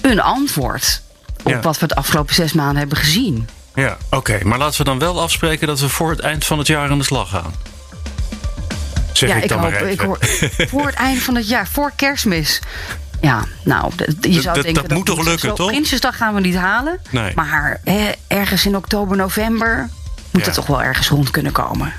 een 0.00 0.20
antwoord 0.20 1.02
op 1.42 1.50
ja. 1.50 1.60
wat 1.60 1.78
we 1.78 1.86
de 1.86 1.94
afgelopen 1.94 2.34
zes 2.34 2.52
maanden 2.52 2.78
hebben 2.78 2.98
gezien. 2.98 3.48
Ja, 3.74 3.96
oké. 4.04 4.16
Okay. 4.16 4.40
Maar 4.42 4.58
laten 4.58 4.78
we 4.78 4.84
dan 4.84 4.98
wel 4.98 5.20
afspreken 5.20 5.66
dat 5.66 5.80
we 5.80 5.88
voor 5.88 6.10
het 6.10 6.20
eind 6.20 6.44
van 6.44 6.58
het 6.58 6.66
jaar 6.66 6.90
aan 6.90 6.98
de 6.98 7.04
slag 7.04 7.28
gaan. 7.28 7.54
Zeg 9.12 9.28
ja, 9.28 9.34
ik, 9.34 9.48
dan 9.48 9.60
maar 9.60 9.72
even. 9.72 9.90
ik 9.90 10.00
hoor, 10.00 10.18
voor 10.70 10.86
het 10.86 10.94
einde 10.94 11.20
van 11.20 11.34
het 11.34 11.48
jaar, 11.48 11.68
voor 11.68 11.92
kerstmis. 11.96 12.60
Ja, 13.20 13.44
nou, 13.64 13.92
je 14.20 14.40
zou 14.40 14.54
dat, 14.54 14.64
denken... 14.64 14.82
Dat 14.88 14.96
moet 14.96 15.06
toch 15.06 15.24
lukken, 15.24 15.48
zo, 15.48 15.54
toch? 15.54 15.66
Prinsjesdag 15.70 16.16
gaan 16.16 16.34
we 16.34 16.40
niet 16.40 16.54
halen. 16.56 17.00
Nee. 17.10 17.32
Maar 17.34 17.80
hè, 17.84 18.10
ergens 18.26 18.66
in 18.66 18.76
oktober, 18.76 19.16
november... 19.16 19.88
moet 20.30 20.40
Ja. 20.40 20.46
het 20.46 20.54
toch 20.54 20.66
wel 20.66 20.82
ergens 20.82 21.08
rond 21.08 21.30
kunnen 21.30 21.52
komen. 21.52 21.92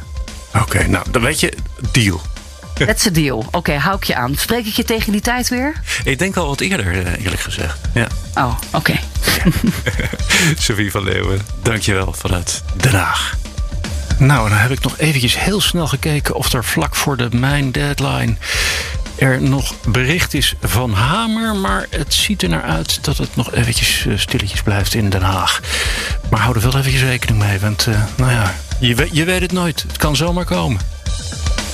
Oké, 0.54 0.88
nou, 0.88 1.06
dan 1.12 1.22
weet 1.22 1.40
je, 1.40 1.54
deal. 1.92 2.22
That's 2.88 3.08
a 3.08 3.10
deal. 3.10 3.46
Oké, 3.52 3.74
hou 3.74 3.96
ik 3.96 4.04
je 4.04 4.16
aan. 4.16 4.36
Spreek 4.36 4.66
ik 4.66 4.74
je 4.74 4.84
tegen 4.84 5.12
die 5.12 5.22
tijd 5.22 5.50
weer? 5.50 5.82
Ik 6.04 6.20
denk 6.20 6.38
al 6.38 6.48
wat 6.48 6.60
eerder, 6.60 7.06
eh, 7.06 7.24
eerlijk 7.24 7.42
gezegd. 7.42 7.80
Ja. 7.94 8.08
Oh, 8.36 8.58
oké. 8.74 9.00
Sophie 10.58 10.92
van 10.92 11.04
Leeuwen, 11.04 11.42
dankjewel 11.62 12.14
vanuit 12.14 12.64
Den 12.76 12.94
Haag. 12.94 13.38
Nou, 14.18 14.50
dan 14.50 14.58
heb 14.58 14.72
ik 14.72 14.82
nog 14.82 14.98
eventjes 14.98 15.40
heel 15.40 15.62
snel 15.62 15.88
gekeken 15.88 16.36
of 16.36 16.54
er 16.54 16.66
vlak 16.66 16.96
voor 16.96 17.18
de 17.18 17.28
mijn 17.32 17.72
deadline 17.72 18.36
er 19.22 19.42
nog 19.42 19.74
bericht 19.88 20.34
is 20.34 20.56
van 20.62 20.94
Hamer. 20.94 21.56
Maar 21.56 21.88
het 21.90 22.14
ziet 22.14 22.42
er 22.42 22.50
naar 22.50 22.64
uit 22.64 23.04
dat 23.04 23.18
het 23.18 23.36
nog 23.36 23.54
eventjes 23.54 24.06
eh, 24.06 24.18
stilletjes 24.18 24.62
blijft 24.62 24.94
in 24.94 25.10
Den 25.10 25.22
Haag. 25.22 25.62
Maar 26.30 26.40
hou 26.40 26.56
er 26.56 26.62
wel 26.62 26.78
eventjes 26.78 27.02
rekening 27.02 27.40
mee, 27.40 27.60
want 27.60 27.88
eh, 27.88 28.02
nou 28.18 28.32
ja, 28.32 28.56
je 28.80 28.96
weet, 28.96 29.10
je 29.12 29.24
weet 29.24 29.42
het 29.42 29.52
nooit. 29.52 29.82
Het 29.82 29.98
kan 29.98 30.16
zomaar 30.16 30.46
komen. 30.46 31.01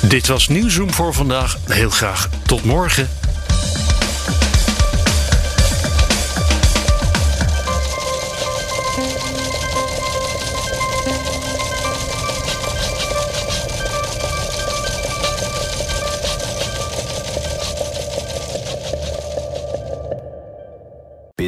Dit 0.07 0.27
was 0.27 0.47
Nieuwsroom 0.47 0.93
voor 0.93 1.13
vandaag. 1.13 1.57
Heel 1.65 1.89
graag 1.89 2.29
tot 2.45 2.63
morgen. 2.63 3.09